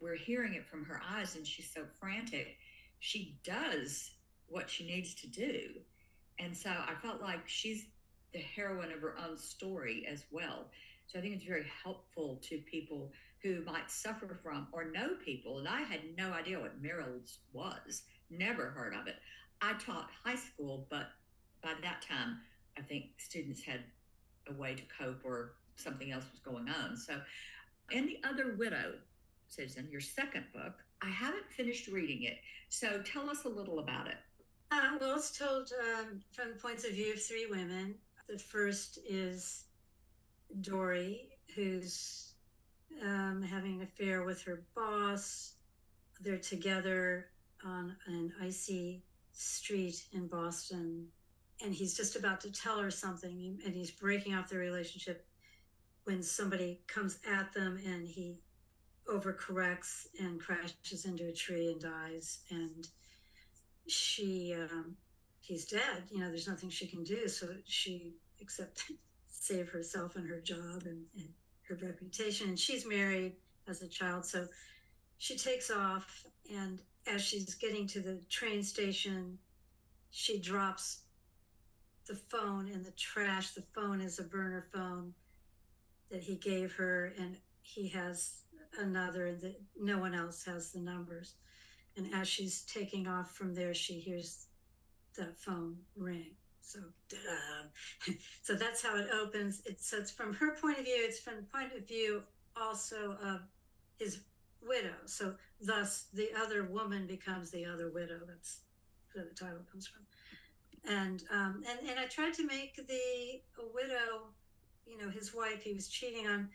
we're 0.00 0.16
hearing 0.16 0.54
it 0.54 0.66
from 0.66 0.84
her 0.84 1.00
eyes 1.08 1.36
and 1.36 1.46
she's 1.46 1.72
so 1.72 1.84
frantic, 2.00 2.56
she 3.00 3.38
does 3.44 4.10
what 4.48 4.68
she 4.68 4.86
needs 4.86 5.14
to 5.14 5.28
do. 5.28 5.70
And 6.38 6.56
so 6.56 6.70
I 6.70 6.94
felt 7.00 7.20
like 7.20 7.46
she's 7.46 7.86
the 8.32 8.40
heroine 8.40 8.92
of 8.92 9.00
her 9.00 9.16
own 9.18 9.38
story 9.38 10.06
as 10.10 10.24
well. 10.30 10.70
So 11.06 11.18
I 11.18 11.22
think 11.22 11.34
it's 11.34 11.44
very 11.44 11.66
helpful 11.84 12.40
to 12.48 12.58
people 12.70 13.12
who 13.42 13.62
might 13.64 13.90
suffer 13.90 14.38
from 14.42 14.68
or 14.72 14.90
know 14.90 15.10
people. 15.24 15.58
And 15.58 15.68
I 15.68 15.82
had 15.82 16.00
no 16.16 16.32
idea 16.32 16.60
what 16.60 16.80
Merrill's 16.80 17.38
was, 17.52 18.02
never 18.30 18.70
heard 18.70 18.94
of 18.94 19.06
it. 19.06 19.16
I 19.60 19.74
taught 19.74 20.10
high 20.24 20.36
school, 20.36 20.86
but 20.90 21.08
by 21.62 21.74
that 21.82 22.02
time, 22.02 22.38
I 22.78 22.82
think 22.82 23.04
students 23.18 23.62
had 23.62 23.80
a 24.48 24.52
way 24.54 24.74
to 24.74 24.82
cope 24.98 25.24
or 25.24 25.54
something 25.76 26.12
else 26.12 26.24
was 26.30 26.40
going 26.40 26.68
on. 26.68 26.96
So, 26.96 27.20
and 27.92 28.08
The 28.08 28.18
Other 28.24 28.54
Widow, 28.58 28.94
Susan, 29.48 29.88
your 29.90 30.00
second 30.00 30.44
book, 30.52 30.74
I 31.02 31.08
haven't 31.08 31.50
finished 31.50 31.88
reading 31.88 32.22
it. 32.24 32.38
So 32.68 33.02
tell 33.02 33.28
us 33.28 33.44
a 33.44 33.48
little 33.48 33.80
about 33.80 34.06
it. 34.06 34.16
Uh, 34.70 34.96
well, 35.00 35.16
it's 35.16 35.36
told 35.36 35.70
um, 35.98 36.22
from 36.32 36.50
the 36.50 36.54
points 36.56 36.84
of 36.84 36.92
view 36.92 37.12
of 37.12 37.22
three 37.22 37.46
women. 37.50 37.94
The 38.28 38.38
first 38.38 38.98
is 39.06 39.64
Dory, 40.62 41.28
who's 41.54 42.32
um, 43.02 43.42
having 43.42 43.76
an 43.76 43.82
affair 43.82 44.22
with 44.24 44.42
her 44.42 44.62
boss. 44.74 45.54
They're 46.20 46.38
together 46.38 47.26
on 47.64 47.96
an 48.06 48.32
icy 48.40 49.02
street 49.32 50.04
in 50.12 50.26
Boston, 50.28 51.08
and 51.62 51.74
he's 51.74 51.96
just 51.96 52.16
about 52.16 52.40
to 52.42 52.50
tell 52.50 52.78
her 52.78 52.90
something, 52.90 53.58
and 53.64 53.74
he's 53.74 53.90
breaking 53.90 54.34
off 54.34 54.48
the 54.48 54.56
relationship 54.56 55.26
when 56.04 56.22
somebody 56.22 56.80
comes 56.88 57.18
at 57.30 57.52
them 57.52 57.78
and 57.86 58.06
he 58.06 58.40
overcorrects 59.08 60.06
and 60.20 60.40
crashes 60.40 61.04
into 61.04 61.28
a 61.28 61.32
tree 61.32 61.68
and 61.68 61.80
dies. 61.80 62.40
And 62.50 62.88
she, 63.86 64.54
um, 64.58 64.96
he's 65.40 65.66
dead. 65.66 66.04
You 66.10 66.20
know, 66.20 66.28
there's 66.28 66.48
nothing 66.48 66.70
she 66.70 66.86
can 66.86 67.04
do. 67.04 67.28
So 67.28 67.48
she 67.64 68.14
accepts 68.40 68.90
save 69.28 69.68
herself 69.68 70.16
and 70.16 70.28
her 70.28 70.40
job 70.40 70.82
and, 70.84 71.04
and 71.16 71.28
her 71.68 71.78
reputation. 71.82 72.48
And 72.48 72.58
she's 72.58 72.86
married 72.86 73.36
as 73.68 73.82
a 73.82 73.88
child. 73.88 74.24
So 74.24 74.46
she 75.18 75.36
takes 75.36 75.70
off. 75.70 76.24
And 76.52 76.80
as 77.06 77.22
she's 77.22 77.54
getting 77.54 77.86
to 77.88 78.00
the 78.00 78.20
train 78.28 78.62
station, 78.62 79.38
she 80.10 80.40
drops 80.40 81.02
the 82.06 82.14
phone 82.14 82.68
in 82.68 82.82
the 82.82 82.92
trash. 82.92 83.50
The 83.50 83.64
phone 83.74 84.00
is 84.00 84.18
a 84.18 84.24
burner 84.24 84.66
phone 84.72 85.14
that 86.10 86.22
he 86.22 86.36
gave 86.36 86.72
her. 86.74 87.12
And 87.18 87.36
he 87.62 87.88
has 87.88 88.42
another 88.78 89.34
that 89.36 89.60
no 89.78 89.98
one 89.98 90.14
else 90.14 90.44
has 90.44 90.72
the 90.72 90.80
numbers. 90.80 91.34
And 91.96 92.12
as 92.14 92.28
she's 92.28 92.62
taking 92.62 93.06
off 93.06 93.32
from 93.32 93.54
there, 93.54 93.74
she 93.74 93.94
hears 93.94 94.46
that 95.16 95.38
phone 95.38 95.76
ring. 95.96 96.30
So, 96.62 96.78
so 98.42 98.54
that's 98.54 98.82
how 98.82 98.96
it 98.96 99.08
opens. 99.12 99.62
It's 99.66 99.88
so 99.90 99.98
it's 99.98 100.10
from 100.10 100.32
her 100.34 100.56
point 100.56 100.78
of 100.78 100.84
view. 100.84 100.96
It's 100.98 101.18
from 101.18 101.36
the 101.36 101.42
point 101.42 101.72
of 101.76 101.86
view 101.86 102.22
also 102.56 103.16
of 103.22 103.40
his 103.98 104.20
widow. 104.66 104.94
So, 105.06 105.34
thus, 105.60 106.06
the 106.14 106.30
other 106.40 106.64
woman 106.64 107.06
becomes 107.06 107.50
the 107.50 107.64
other 107.66 107.90
widow. 107.90 108.20
That's 108.26 108.60
where 109.12 109.24
the 109.24 109.34
title 109.34 109.60
comes 109.70 109.86
from. 109.86 110.02
And 110.88 111.22
um, 111.30 111.62
and 111.68 111.88
and 111.88 111.98
I 111.98 112.06
tried 112.06 112.34
to 112.34 112.46
make 112.46 112.76
the 112.76 113.40
widow, 113.74 114.26
you 114.86 114.98
know, 114.98 115.10
his 115.10 115.34
wife. 115.34 115.62
He 115.62 115.72
was 115.74 115.88
cheating 115.88 116.26
on. 116.26 116.48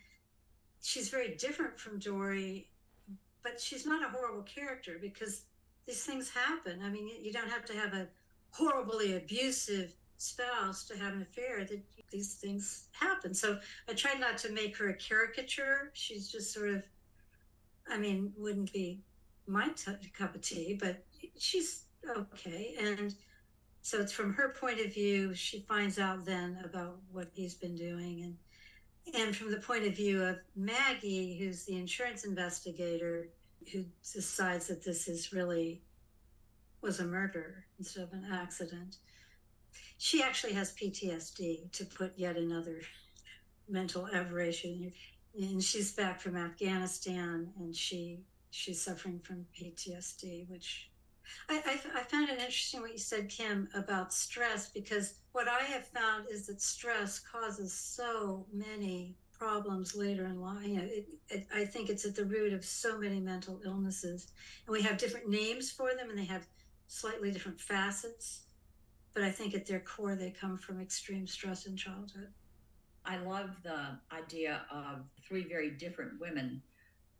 She's 0.82 1.08
very 1.08 1.34
different 1.36 1.78
from 1.78 1.98
Dory, 1.98 2.68
but 3.42 3.60
she's 3.60 3.86
not 3.86 4.04
a 4.04 4.08
horrible 4.08 4.42
character 4.42 4.98
because 5.00 5.42
these 5.86 6.04
things 6.04 6.30
happen. 6.30 6.80
I 6.84 6.90
mean, 6.90 7.08
you 7.20 7.32
don't 7.32 7.48
have 7.48 7.64
to 7.66 7.72
have 7.74 7.94
a 7.94 8.06
horribly 8.50 9.16
abusive 9.16 9.94
spouse 10.18 10.84
to 10.84 10.98
have 10.98 11.14
an 11.14 11.22
affair 11.22 11.64
that 11.64 11.80
these 12.10 12.34
things 12.34 12.88
happen 12.92 13.32
so 13.32 13.58
i 13.88 13.92
tried 13.92 14.18
not 14.18 14.36
to 14.36 14.50
make 14.50 14.76
her 14.76 14.88
a 14.88 14.94
caricature 14.94 15.90
she's 15.92 16.30
just 16.30 16.52
sort 16.52 16.70
of 16.70 16.82
i 17.88 17.96
mean 17.96 18.32
wouldn't 18.36 18.72
be 18.72 19.00
my 19.46 19.68
t- 19.70 19.92
cup 20.16 20.34
of 20.34 20.40
tea 20.40 20.76
but 20.80 21.04
she's 21.38 21.84
okay 22.16 22.74
and 22.80 23.14
so 23.88 24.00
it's 24.00 24.12
from 24.12 24.34
her 24.34 24.50
point 24.50 24.80
of 24.80 24.92
view 24.92 25.34
she 25.34 25.60
finds 25.60 25.98
out 25.98 26.24
then 26.24 26.58
about 26.64 26.96
what 27.12 27.28
he's 27.34 27.54
been 27.54 27.76
doing 27.76 28.22
and 28.22 28.36
and 29.14 29.34
from 29.34 29.50
the 29.50 29.56
point 29.56 29.86
of 29.86 29.96
view 29.96 30.22
of 30.22 30.36
maggie 30.54 31.38
who's 31.38 31.64
the 31.64 31.76
insurance 31.76 32.24
investigator 32.24 33.28
who 33.72 33.84
decides 34.02 34.66
that 34.66 34.84
this 34.84 35.08
is 35.08 35.32
really 35.32 35.82
was 36.80 37.00
a 37.00 37.04
murder 37.04 37.64
instead 37.78 38.04
of 38.04 38.12
an 38.12 38.26
accident. 38.32 38.96
She 39.98 40.22
actually 40.22 40.52
has 40.54 40.74
PTSD 40.74 41.72
to 41.72 41.84
put 41.84 42.12
yet 42.16 42.36
another 42.36 42.80
mental 43.68 44.08
aberration. 44.12 44.92
And 45.38 45.62
she's 45.62 45.92
back 45.92 46.20
from 46.20 46.36
Afghanistan 46.36 47.52
and 47.58 47.74
she 47.74 48.20
she's 48.50 48.80
suffering 48.80 49.20
from 49.20 49.46
PTSD, 49.60 50.48
which 50.48 50.90
I, 51.48 51.62
I, 51.66 52.00
I 52.00 52.02
found 52.02 52.28
it 52.28 52.38
interesting 52.38 52.80
what 52.80 52.92
you 52.92 52.98
said, 52.98 53.28
Kim, 53.28 53.68
about 53.74 54.12
stress, 54.12 54.70
because 54.70 55.14
what 55.32 55.48
I 55.48 55.62
have 55.64 55.86
found 55.86 56.26
is 56.30 56.46
that 56.46 56.60
stress 56.60 57.18
causes 57.18 57.72
so 57.72 58.46
many 58.52 59.16
problems 59.38 59.94
later 59.94 60.26
in 60.26 60.40
life. 60.40 60.66
You 60.66 60.76
know, 60.76 60.84
it, 60.84 61.08
it, 61.28 61.46
I 61.54 61.64
think 61.64 61.90
it's 61.90 62.04
at 62.04 62.16
the 62.16 62.24
root 62.24 62.52
of 62.52 62.64
so 62.64 62.98
many 62.98 63.20
mental 63.20 63.60
illnesses, 63.64 64.28
and 64.66 64.72
we 64.72 64.82
have 64.82 64.98
different 64.98 65.28
names 65.28 65.70
for 65.70 65.94
them, 65.94 66.10
and 66.10 66.18
they 66.18 66.24
have 66.24 66.46
slightly 66.88 67.30
different 67.30 67.60
facets, 67.60 68.42
but 69.14 69.22
I 69.22 69.30
think 69.30 69.54
at 69.54 69.66
their 69.66 69.80
core 69.80 70.16
they 70.16 70.30
come 70.30 70.56
from 70.56 70.80
extreme 70.80 71.26
stress 71.26 71.66
in 71.66 71.76
childhood. 71.76 72.32
I 73.04 73.18
love 73.18 73.50
the 73.62 73.98
idea 74.12 74.62
of 74.70 75.04
three 75.26 75.46
very 75.48 75.70
different 75.70 76.20
women, 76.20 76.62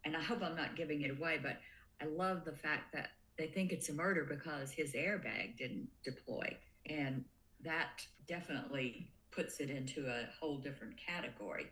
and 0.05 0.17
I 0.17 0.23
hope 0.23 0.43
I'm 0.43 0.57
not 0.57 0.77
giving 0.77 1.03
it 1.03 1.11
away, 1.11 1.39
but 1.43 1.59
I 2.01 2.07
love 2.07 2.45
the 2.45 2.53
fact 2.53 2.93
that 2.93 3.11
they 3.39 3.47
think 3.47 3.73
it's 3.73 3.89
a 3.89 3.95
murder 3.95 4.25
because 4.29 4.71
his 4.73 4.93
airbag 4.93 5.57
didn't 5.57 5.89
deploy. 6.05 6.57
And 6.87 7.25
that 7.65 8.05
definitely 8.27 9.11
puts 9.31 9.61
it 9.61 9.71
into 9.71 10.07
a 10.07 10.29
whole 10.39 10.59
different 10.59 10.95
category. 10.97 11.67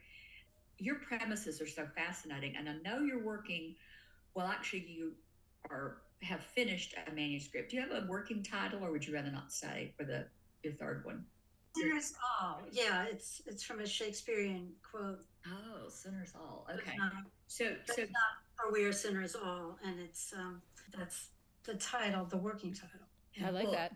Your 0.78 0.96
premises 0.96 1.60
are 1.60 1.66
so 1.66 1.86
fascinating, 1.96 2.54
and 2.56 2.68
I 2.68 2.74
know 2.84 3.00
you're 3.00 3.24
working, 3.24 3.74
well, 4.34 4.46
actually, 4.46 4.86
you 4.88 5.12
are 5.70 5.98
have 6.22 6.40
finished 6.40 6.94
a 7.06 7.12
manuscript. 7.12 7.70
Do 7.70 7.76
you 7.76 7.82
have 7.82 7.90
a 7.90 8.06
working 8.08 8.42
title, 8.42 8.84
or 8.84 8.90
would 8.90 9.06
you 9.06 9.14
rather 9.14 9.30
not 9.30 9.52
say 9.52 9.92
for 9.96 10.04
the 10.04 10.26
your 10.62 10.74
third 10.74 11.04
one? 11.04 11.24
Sinners 11.74 12.14
all. 12.40 12.62
Yeah, 12.70 13.04
it's 13.04 13.42
it's 13.46 13.62
from 13.62 13.80
a 13.80 13.86
Shakespearean 13.86 14.70
quote. 14.88 15.24
Oh, 15.46 15.88
sinners 15.88 16.32
all. 16.34 16.66
Okay. 16.72 16.96
Um, 17.02 17.26
so 17.48 17.74
so 17.86 18.02
not 18.02 18.10
for 18.56 18.72
we 18.72 18.84
are 18.84 18.92
sinners 18.92 19.34
all, 19.34 19.78
and 19.84 20.00
it's 20.00 20.32
um 20.36 20.62
that's 20.96 21.28
the 21.66 21.74
title, 21.74 22.24
the 22.24 22.36
working 22.36 22.72
title. 22.72 23.06
I 23.44 23.50
like 23.50 23.64
well, 23.64 23.72
that. 23.72 23.92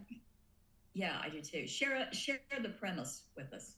Yeah, 0.92 1.18
I 1.22 1.28
do 1.28 1.40
too. 1.40 1.66
Share 1.66 2.12
share 2.12 2.40
the 2.60 2.68
premise 2.68 3.22
with 3.36 3.52
us. 3.52 3.74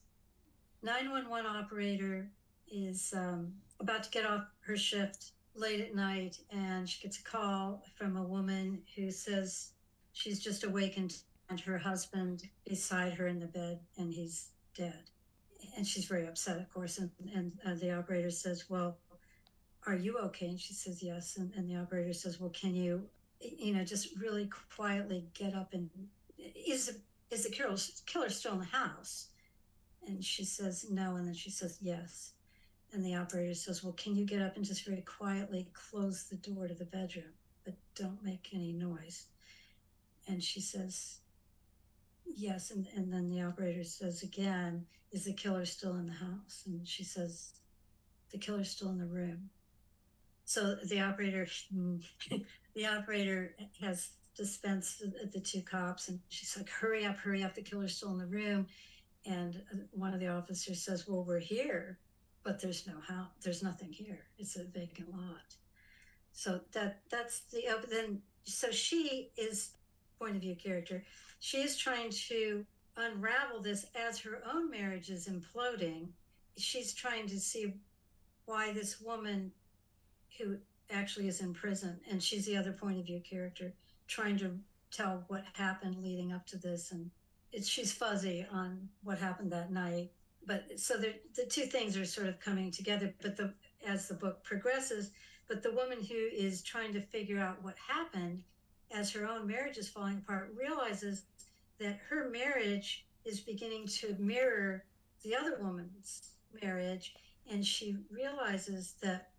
Nine 0.81 1.11
one 1.11 1.29
one 1.29 1.45
operator 1.45 2.29
is 2.69 3.13
um, 3.15 3.53
about 3.79 4.03
to 4.03 4.09
get 4.09 4.25
off 4.25 4.45
her 4.61 4.75
shift 4.75 5.31
late 5.55 5.79
at 5.79 5.95
night 5.95 6.39
and 6.49 6.89
she 6.89 7.01
gets 7.01 7.19
a 7.19 7.23
call 7.23 7.83
from 7.95 8.17
a 8.17 8.23
woman 8.23 8.81
who 8.95 9.11
says 9.11 9.69
she's 10.13 10.39
just 10.39 10.63
awakened 10.63 11.15
and 11.49 11.59
her 11.59 11.77
husband 11.77 12.43
beside 12.65 13.13
her 13.13 13.27
in 13.27 13.39
the 13.39 13.45
bed 13.45 13.79
and 13.97 14.11
he's 14.11 14.49
dead. 14.75 15.03
And 15.77 15.85
she's 15.85 16.05
very 16.05 16.27
upset, 16.27 16.57
of 16.57 16.71
course. 16.73 16.97
And, 16.97 17.09
and 17.33 17.51
uh, 17.65 17.75
the 17.75 17.91
operator 17.91 18.31
says, 18.31 18.65
Well, 18.69 18.97
are 19.85 19.95
you 19.95 20.17
okay? 20.17 20.47
And 20.47 20.59
she 20.59 20.73
says, 20.73 21.01
Yes. 21.01 21.37
And, 21.37 21.53
and 21.55 21.69
the 21.69 21.75
operator 21.75 22.13
says, 22.13 22.39
Well, 22.39 22.49
can 22.49 22.75
you, 22.75 23.03
you 23.43 23.73
know, 23.73 23.83
just 23.83 24.09
really 24.19 24.49
quietly 24.75 25.27
get 25.33 25.53
up 25.53 25.73
and 25.73 25.89
is, 26.37 26.99
is 27.29 27.43
the 27.43 27.51
killer, 27.51 27.77
killer 28.05 28.29
still 28.29 28.53
in 28.53 28.59
the 28.59 28.65
house? 28.65 29.27
And 30.07 30.23
she 30.23 30.43
says, 30.43 30.85
No. 30.89 31.15
And 31.15 31.27
then 31.27 31.33
she 31.33 31.49
says, 31.49 31.77
Yes. 31.81 32.33
And 32.91 33.03
the 33.03 33.15
operator 33.15 33.53
says, 33.53 33.83
Well, 33.83 33.93
can 33.93 34.15
you 34.15 34.25
get 34.25 34.41
up 34.41 34.55
and 34.55 34.65
just 34.65 34.85
very 34.85 35.01
quietly 35.01 35.69
close 35.73 36.25
the 36.25 36.35
door 36.35 36.67
to 36.67 36.73
the 36.73 36.85
bedroom, 36.85 37.33
but 37.63 37.75
don't 37.95 38.23
make 38.23 38.49
any 38.53 38.73
noise? 38.73 39.27
And 40.27 40.43
she 40.43 40.61
says, 40.61 41.19
Yes. 42.25 42.71
And, 42.71 42.87
and 42.95 43.11
then 43.11 43.29
the 43.29 43.41
operator 43.41 43.83
says 43.83 44.23
again, 44.23 44.85
Is 45.11 45.25
the 45.25 45.33
killer 45.33 45.65
still 45.65 45.95
in 45.95 46.07
the 46.07 46.13
house? 46.13 46.63
And 46.65 46.87
she 46.87 47.03
says, 47.03 47.53
The 48.31 48.37
killer's 48.37 48.69
still 48.69 48.89
in 48.89 48.99
the 48.99 49.05
room. 49.05 49.49
So 50.45 50.75
the 50.75 50.99
operator, 50.99 51.47
the 52.75 52.85
operator 52.85 53.55
has 53.81 54.09
dispensed 54.35 55.03
the 55.31 55.39
two 55.39 55.61
cops, 55.61 56.09
and 56.09 56.19
she's 56.29 56.57
like, 56.57 56.69
"Hurry 56.69 57.05
up, 57.05 57.17
hurry 57.17 57.43
up! 57.43 57.55
The 57.55 57.61
killer's 57.61 57.95
still 57.95 58.11
in 58.11 58.17
the 58.17 58.25
room." 58.25 58.67
And 59.25 59.61
uh, 59.71 59.77
one 59.91 60.13
of 60.13 60.19
the 60.19 60.27
officers 60.27 60.83
says, 60.83 61.07
"Well, 61.07 61.23
we're 61.23 61.39
here." 61.39 61.99
but 62.43 62.59
there's 62.59 62.85
no 62.85 62.93
how 63.07 63.27
there's 63.43 63.63
nothing 63.63 63.91
here 63.91 64.25
it's 64.37 64.55
a 64.55 64.65
vacant 64.65 65.11
lot 65.11 65.55
so 66.31 66.59
that 66.73 66.99
that's 67.09 67.41
the 67.51 67.67
uh, 67.67 67.81
then 67.89 68.21
so 68.43 68.69
she 68.71 69.31
is 69.37 69.71
point 70.19 70.35
of 70.35 70.41
view 70.41 70.55
character 70.55 71.03
she 71.39 71.57
is 71.57 71.77
trying 71.77 72.09
to 72.09 72.65
unravel 72.97 73.61
this 73.61 73.85
as 73.95 74.19
her 74.19 74.41
own 74.53 74.69
marriage 74.69 75.09
is 75.09 75.27
imploding 75.27 76.07
she's 76.57 76.93
trying 76.93 77.27
to 77.27 77.39
see 77.39 77.73
why 78.45 78.71
this 78.71 78.99
woman 79.01 79.51
who 80.37 80.57
actually 80.91 81.27
is 81.27 81.41
in 81.41 81.53
prison 81.53 81.99
and 82.09 82.21
she's 82.21 82.45
the 82.45 82.57
other 82.57 82.71
point 82.71 82.99
of 82.99 83.05
view 83.05 83.21
character 83.27 83.73
trying 84.07 84.37
to 84.37 84.57
tell 84.91 85.23
what 85.27 85.43
happened 85.53 86.03
leading 86.03 86.31
up 86.31 86.45
to 86.45 86.57
this 86.57 86.91
and 86.91 87.09
it's 87.51 87.67
she's 87.67 87.91
fuzzy 87.91 88.45
on 88.51 88.87
what 89.03 89.17
happened 89.17 89.51
that 89.51 89.71
night 89.71 90.11
but 90.45 90.65
so 90.77 90.97
the 90.97 91.13
the 91.35 91.45
two 91.45 91.65
things 91.65 91.97
are 91.97 92.05
sort 92.05 92.27
of 92.27 92.39
coming 92.39 92.71
together. 92.71 93.13
But 93.21 93.37
the 93.37 93.53
as 93.85 94.07
the 94.07 94.13
book 94.13 94.43
progresses, 94.43 95.11
but 95.47 95.63
the 95.63 95.71
woman 95.71 96.01
who 96.01 96.15
is 96.15 96.61
trying 96.61 96.93
to 96.93 97.01
figure 97.01 97.39
out 97.39 97.63
what 97.63 97.75
happened 97.77 98.43
as 98.91 99.11
her 99.11 99.27
own 99.27 99.47
marriage 99.47 99.77
is 99.77 99.89
falling 99.89 100.17
apart 100.17 100.53
realizes 100.57 101.23
that 101.79 101.99
her 102.09 102.29
marriage 102.29 103.05
is 103.25 103.39
beginning 103.39 103.87
to 103.87 104.15
mirror 104.19 104.85
the 105.23 105.35
other 105.35 105.57
woman's 105.61 106.31
marriage, 106.61 107.15
and 107.49 107.65
she 107.65 107.97
realizes 108.11 108.95
that, 109.01 109.29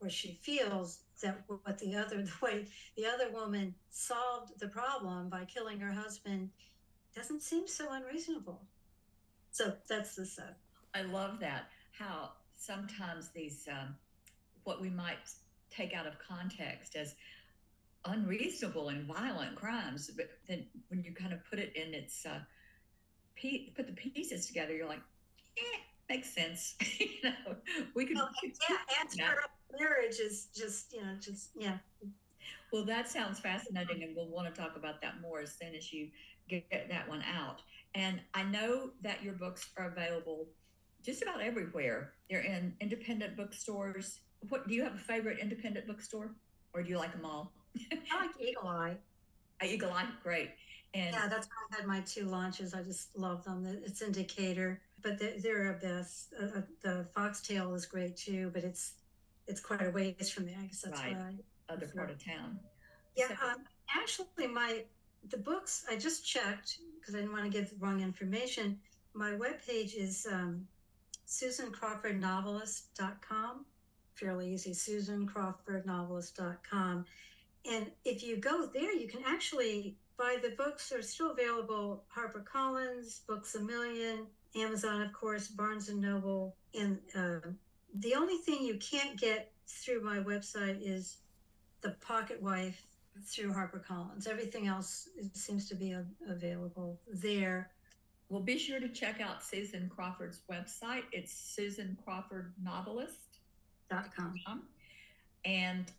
or 0.00 0.10
she 0.10 0.38
feels 0.42 1.00
that 1.22 1.42
what 1.46 1.78
the 1.78 1.94
other 1.96 2.22
the 2.22 2.32
way 2.42 2.66
the 2.96 3.06
other 3.06 3.30
woman 3.32 3.74
solved 3.90 4.58
the 4.58 4.68
problem 4.68 5.28
by 5.28 5.44
killing 5.44 5.80
her 5.80 5.92
husband 5.92 6.50
doesn't 7.14 7.42
seem 7.42 7.66
so 7.66 7.92
unreasonable 7.92 8.60
so 9.54 9.72
that's 9.88 10.16
the 10.16 10.26
sub. 10.26 10.56
I 10.96 11.02
love 11.02 11.38
that. 11.38 11.66
How 11.92 12.32
sometimes 12.56 13.30
these, 13.30 13.68
um, 13.70 13.94
what 14.64 14.80
we 14.80 14.90
might 14.90 15.18
take 15.70 15.94
out 15.94 16.08
of 16.08 16.18
context 16.18 16.96
as 16.96 17.14
unreasonable 18.04 18.88
and 18.88 19.06
violent 19.06 19.54
crimes, 19.54 20.10
but 20.16 20.28
then 20.48 20.66
when 20.88 21.04
you 21.04 21.12
kind 21.12 21.32
of 21.32 21.38
put 21.48 21.60
it 21.60 21.72
in 21.76 21.94
its, 21.94 22.26
uh, 22.26 22.40
put 23.76 23.86
the 23.86 23.92
pieces 23.92 24.48
together, 24.48 24.74
you're 24.74 24.88
like, 24.88 25.02
yeah, 25.56 25.78
makes 26.14 26.30
sense. 26.34 26.74
you 26.98 27.08
know, 27.22 27.56
we 27.94 28.06
could. 28.06 28.16
Well, 28.16 28.30
yeah, 28.42 28.76
and 29.00 29.38
marriage 29.78 30.18
is 30.20 30.48
just, 30.54 30.92
you 30.92 31.00
know, 31.00 31.14
just 31.20 31.50
yeah. 31.56 31.78
Well, 32.72 32.84
that 32.84 33.08
sounds 33.08 33.38
fascinating, 33.40 34.02
and 34.02 34.16
we'll 34.16 34.28
want 34.28 34.52
to 34.52 34.60
talk 34.60 34.76
about 34.76 35.00
that 35.02 35.20
more 35.20 35.40
as 35.40 35.52
soon 35.52 35.74
as 35.74 35.92
you 35.92 36.08
get 36.48 36.88
that 36.88 37.08
one 37.08 37.22
out. 37.22 37.62
And 37.94 38.20
I 38.34 38.42
know 38.42 38.90
that 39.02 39.22
your 39.22 39.34
books 39.34 39.70
are 39.76 39.86
available 39.86 40.46
just 41.02 41.22
about 41.22 41.40
everywhere. 41.40 42.12
They're 42.28 42.40
in 42.40 42.74
independent 42.80 43.36
bookstores. 43.36 44.20
What 44.48 44.66
do 44.66 44.74
you 44.74 44.82
have 44.82 44.94
a 44.94 44.98
favorite 44.98 45.38
independent 45.38 45.86
bookstore, 45.86 46.34
or 46.72 46.82
do 46.82 46.90
you 46.90 46.98
like 46.98 47.12
them 47.12 47.24
all? 47.24 47.52
I 47.92 48.20
like 48.20 48.30
Eagle 48.40 48.68
Eye. 48.68 48.96
Uh, 49.62 49.66
Eagle 49.66 49.92
Eye, 49.92 50.06
great. 50.22 50.50
And 50.94 51.12
Yeah, 51.12 51.28
that's 51.28 51.46
why 51.48 51.54
I 51.72 51.76
had 51.76 51.86
my 51.86 52.00
two 52.00 52.26
launches. 52.26 52.72
I 52.74 52.82
just 52.82 53.16
love 53.16 53.44
them. 53.44 53.66
It's 53.84 54.00
in 54.00 54.12
Decatur, 54.12 54.80
but 55.04 55.18
they're, 55.20 55.38
they're 55.40 55.70
a 55.76 55.78
best. 55.78 56.32
Uh, 56.40 56.46
uh, 56.58 56.62
the 56.82 57.06
FoxTale 57.16 57.72
is 57.76 57.86
great 57.86 58.16
too, 58.16 58.50
but 58.52 58.64
it's 58.64 58.94
it's 59.46 59.60
quite 59.60 59.82
a 59.86 59.90
ways 59.90 60.30
from 60.30 60.46
there. 60.46 60.56
I 60.58 60.64
guess 60.66 60.80
that's 60.80 60.98
Right. 61.00 61.14
why. 61.16 61.36
Other 61.68 61.86
part 61.94 62.10
of 62.10 62.18
town. 62.24 62.58
yeah, 63.14 63.28
So- 63.28 63.36
um, 63.46 63.64
actually, 63.94 64.46
my 64.48 64.84
the 65.30 65.38
books 65.38 65.84
I 65.90 65.96
just 65.96 66.26
checked 66.26 66.78
because 66.98 67.14
I 67.14 67.18
didn't 67.18 67.32
want 67.32 67.44
to 67.44 67.50
give 67.50 67.70
the 67.70 67.76
wrong 67.76 68.00
information. 68.02 68.78
My 69.14 69.30
webpage 69.32 69.94
is 69.96 70.26
um, 70.30 70.66
susancrawfordnovelist.com. 71.26 73.64
Fairly 74.14 74.52
easy, 74.54 74.70
susancrawfordnovelist.com. 74.72 77.04
And 77.70 77.90
if 78.04 78.22
you 78.22 78.36
go 78.36 78.66
there, 78.72 78.94
you 78.94 79.08
can 79.08 79.22
actually 79.26 79.96
buy 80.16 80.36
the 80.42 80.50
books. 80.50 80.88
They're 80.90 81.02
still 81.02 81.30
available 81.32 82.04
HarperCollins, 82.16 83.26
Books 83.26 83.54
a 83.54 83.60
Million, 83.60 84.26
Amazon, 84.56 85.02
of 85.02 85.12
course, 85.12 85.48
Barnes 85.48 85.88
and 85.88 86.00
Noble. 86.00 86.56
And 86.78 86.98
uh, 87.14 87.48
the 87.94 88.14
only 88.14 88.38
thing 88.38 88.64
you 88.64 88.76
can't 88.76 89.18
get 89.18 89.52
through 89.66 90.02
my 90.02 90.18
website 90.18 90.78
is 90.80 91.18
the 91.80 91.90
Pocket 92.00 92.40
Wife 92.42 92.80
through 93.26 93.52
HarperCollins. 93.52 94.26
Everything 94.28 94.66
else 94.66 95.08
seems 95.32 95.68
to 95.68 95.74
be 95.74 95.92
a- 95.92 96.06
available 96.28 97.00
there. 97.12 97.70
Well, 98.28 98.40
be 98.42 98.58
sure 98.58 98.80
to 98.80 98.88
check 98.88 99.20
out 99.20 99.44
Susan 99.44 99.90
Crawford's 99.94 100.40
website. 100.50 101.04
It's 101.12 101.32
Susan 101.32 101.96
Crawford 102.04 102.52
Novelist. 102.62 103.18
Dot 103.90 104.16
com. 104.16 104.62
And 105.44 105.92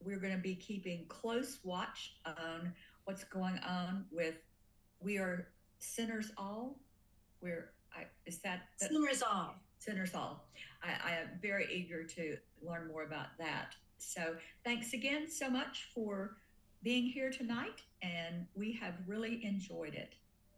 we're 0.00 0.20
going 0.20 0.32
to 0.32 0.38
be 0.38 0.54
keeping 0.54 1.04
close 1.08 1.58
watch 1.64 2.14
on 2.24 2.72
what's 3.04 3.24
going 3.24 3.58
on 3.58 4.04
with 4.12 4.36
We 5.00 5.18
Are 5.18 5.48
Sinners 5.80 6.30
All. 6.38 6.78
We're, 7.40 7.72
I, 7.96 8.04
is 8.26 8.38
that, 8.38 8.62
that 8.80 8.90
Sinners 8.90 9.22
all. 9.22 9.54
Sinners 9.78 10.14
All? 10.14 10.46
I, 10.82 11.10
I 11.10 11.16
am 11.16 11.28
very 11.40 11.66
eager 11.72 12.04
to 12.04 12.36
learn 12.62 12.88
more 12.88 13.02
about 13.02 13.36
that. 13.38 13.74
So 13.98 14.36
thanks 14.64 14.92
again 14.92 15.28
so 15.28 15.50
much 15.50 15.88
for 15.94 16.36
being 16.82 17.04
here 17.04 17.30
tonight. 17.30 17.82
And 18.02 18.46
we 18.54 18.72
have 18.80 18.94
really 19.06 19.44
enjoyed 19.44 19.94
it. 19.94 20.14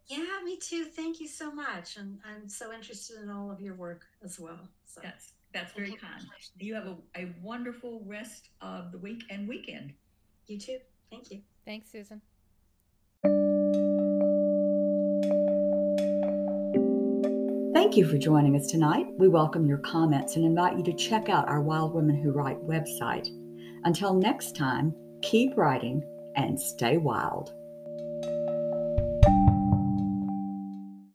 Yeah, 0.06 0.24
me 0.44 0.58
too. 0.58 0.84
Thank 0.84 1.20
you 1.20 1.28
so 1.28 1.50
much. 1.50 1.96
And 1.96 2.18
I'm 2.26 2.48
so 2.48 2.72
interested 2.72 3.16
in 3.22 3.30
all 3.30 3.50
of 3.50 3.60
your 3.60 3.74
work 3.74 4.04
as 4.22 4.38
well. 4.38 4.68
So 4.86 5.00
That's, 5.02 5.32
that's 5.54 5.72
very 5.72 5.88
thank 5.88 6.02
you. 6.02 6.08
kind. 6.08 6.24
You 6.58 6.74
have 6.74 6.86
a, 6.86 6.96
a 7.16 7.34
wonderful 7.42 8.02
rest 8.06 8.50
of 8.60 8.92
the 8.92 8.98
week 8.98 9.24
and 9.30 9.48
weekend. 9.48 9.94
You 10.46 10.58
too. 10.58 10.78
Thank 11.10 11.30
you. 11.30 11.40
Thanks, 11.64 11.90
Susan. 11.90 12.20
Thank 17.84 17.98
you 17.98 18.08
for 18.08 18.16
joining 18.16 18.56
us 18.56 18.68
tonight. 18.68 19.08
We 19.18 19.28
welcome 19.28 19.66
your 19.66 19.76
comments 19.76 20.36
and 20.36 20.44
invite 20.46 20.78
you 20.78 20.82
to 20.84 20.94
check 20.94 21.28
out 21.28 21.50
our 21.50 21.60
Wild 21.60 21.92
Women 21.92 22.16
Who 22.16 22.32
Write 22.32 22.56
website. 22.66 23.28
Until 23.84 24.14
next 24.14 24.56
time, 24.56 24.94
keep 25.20 25.54
writing 25.54 26.02
and 26.34 26.58
stay 26.58 26.96
wild. 26.96 27.52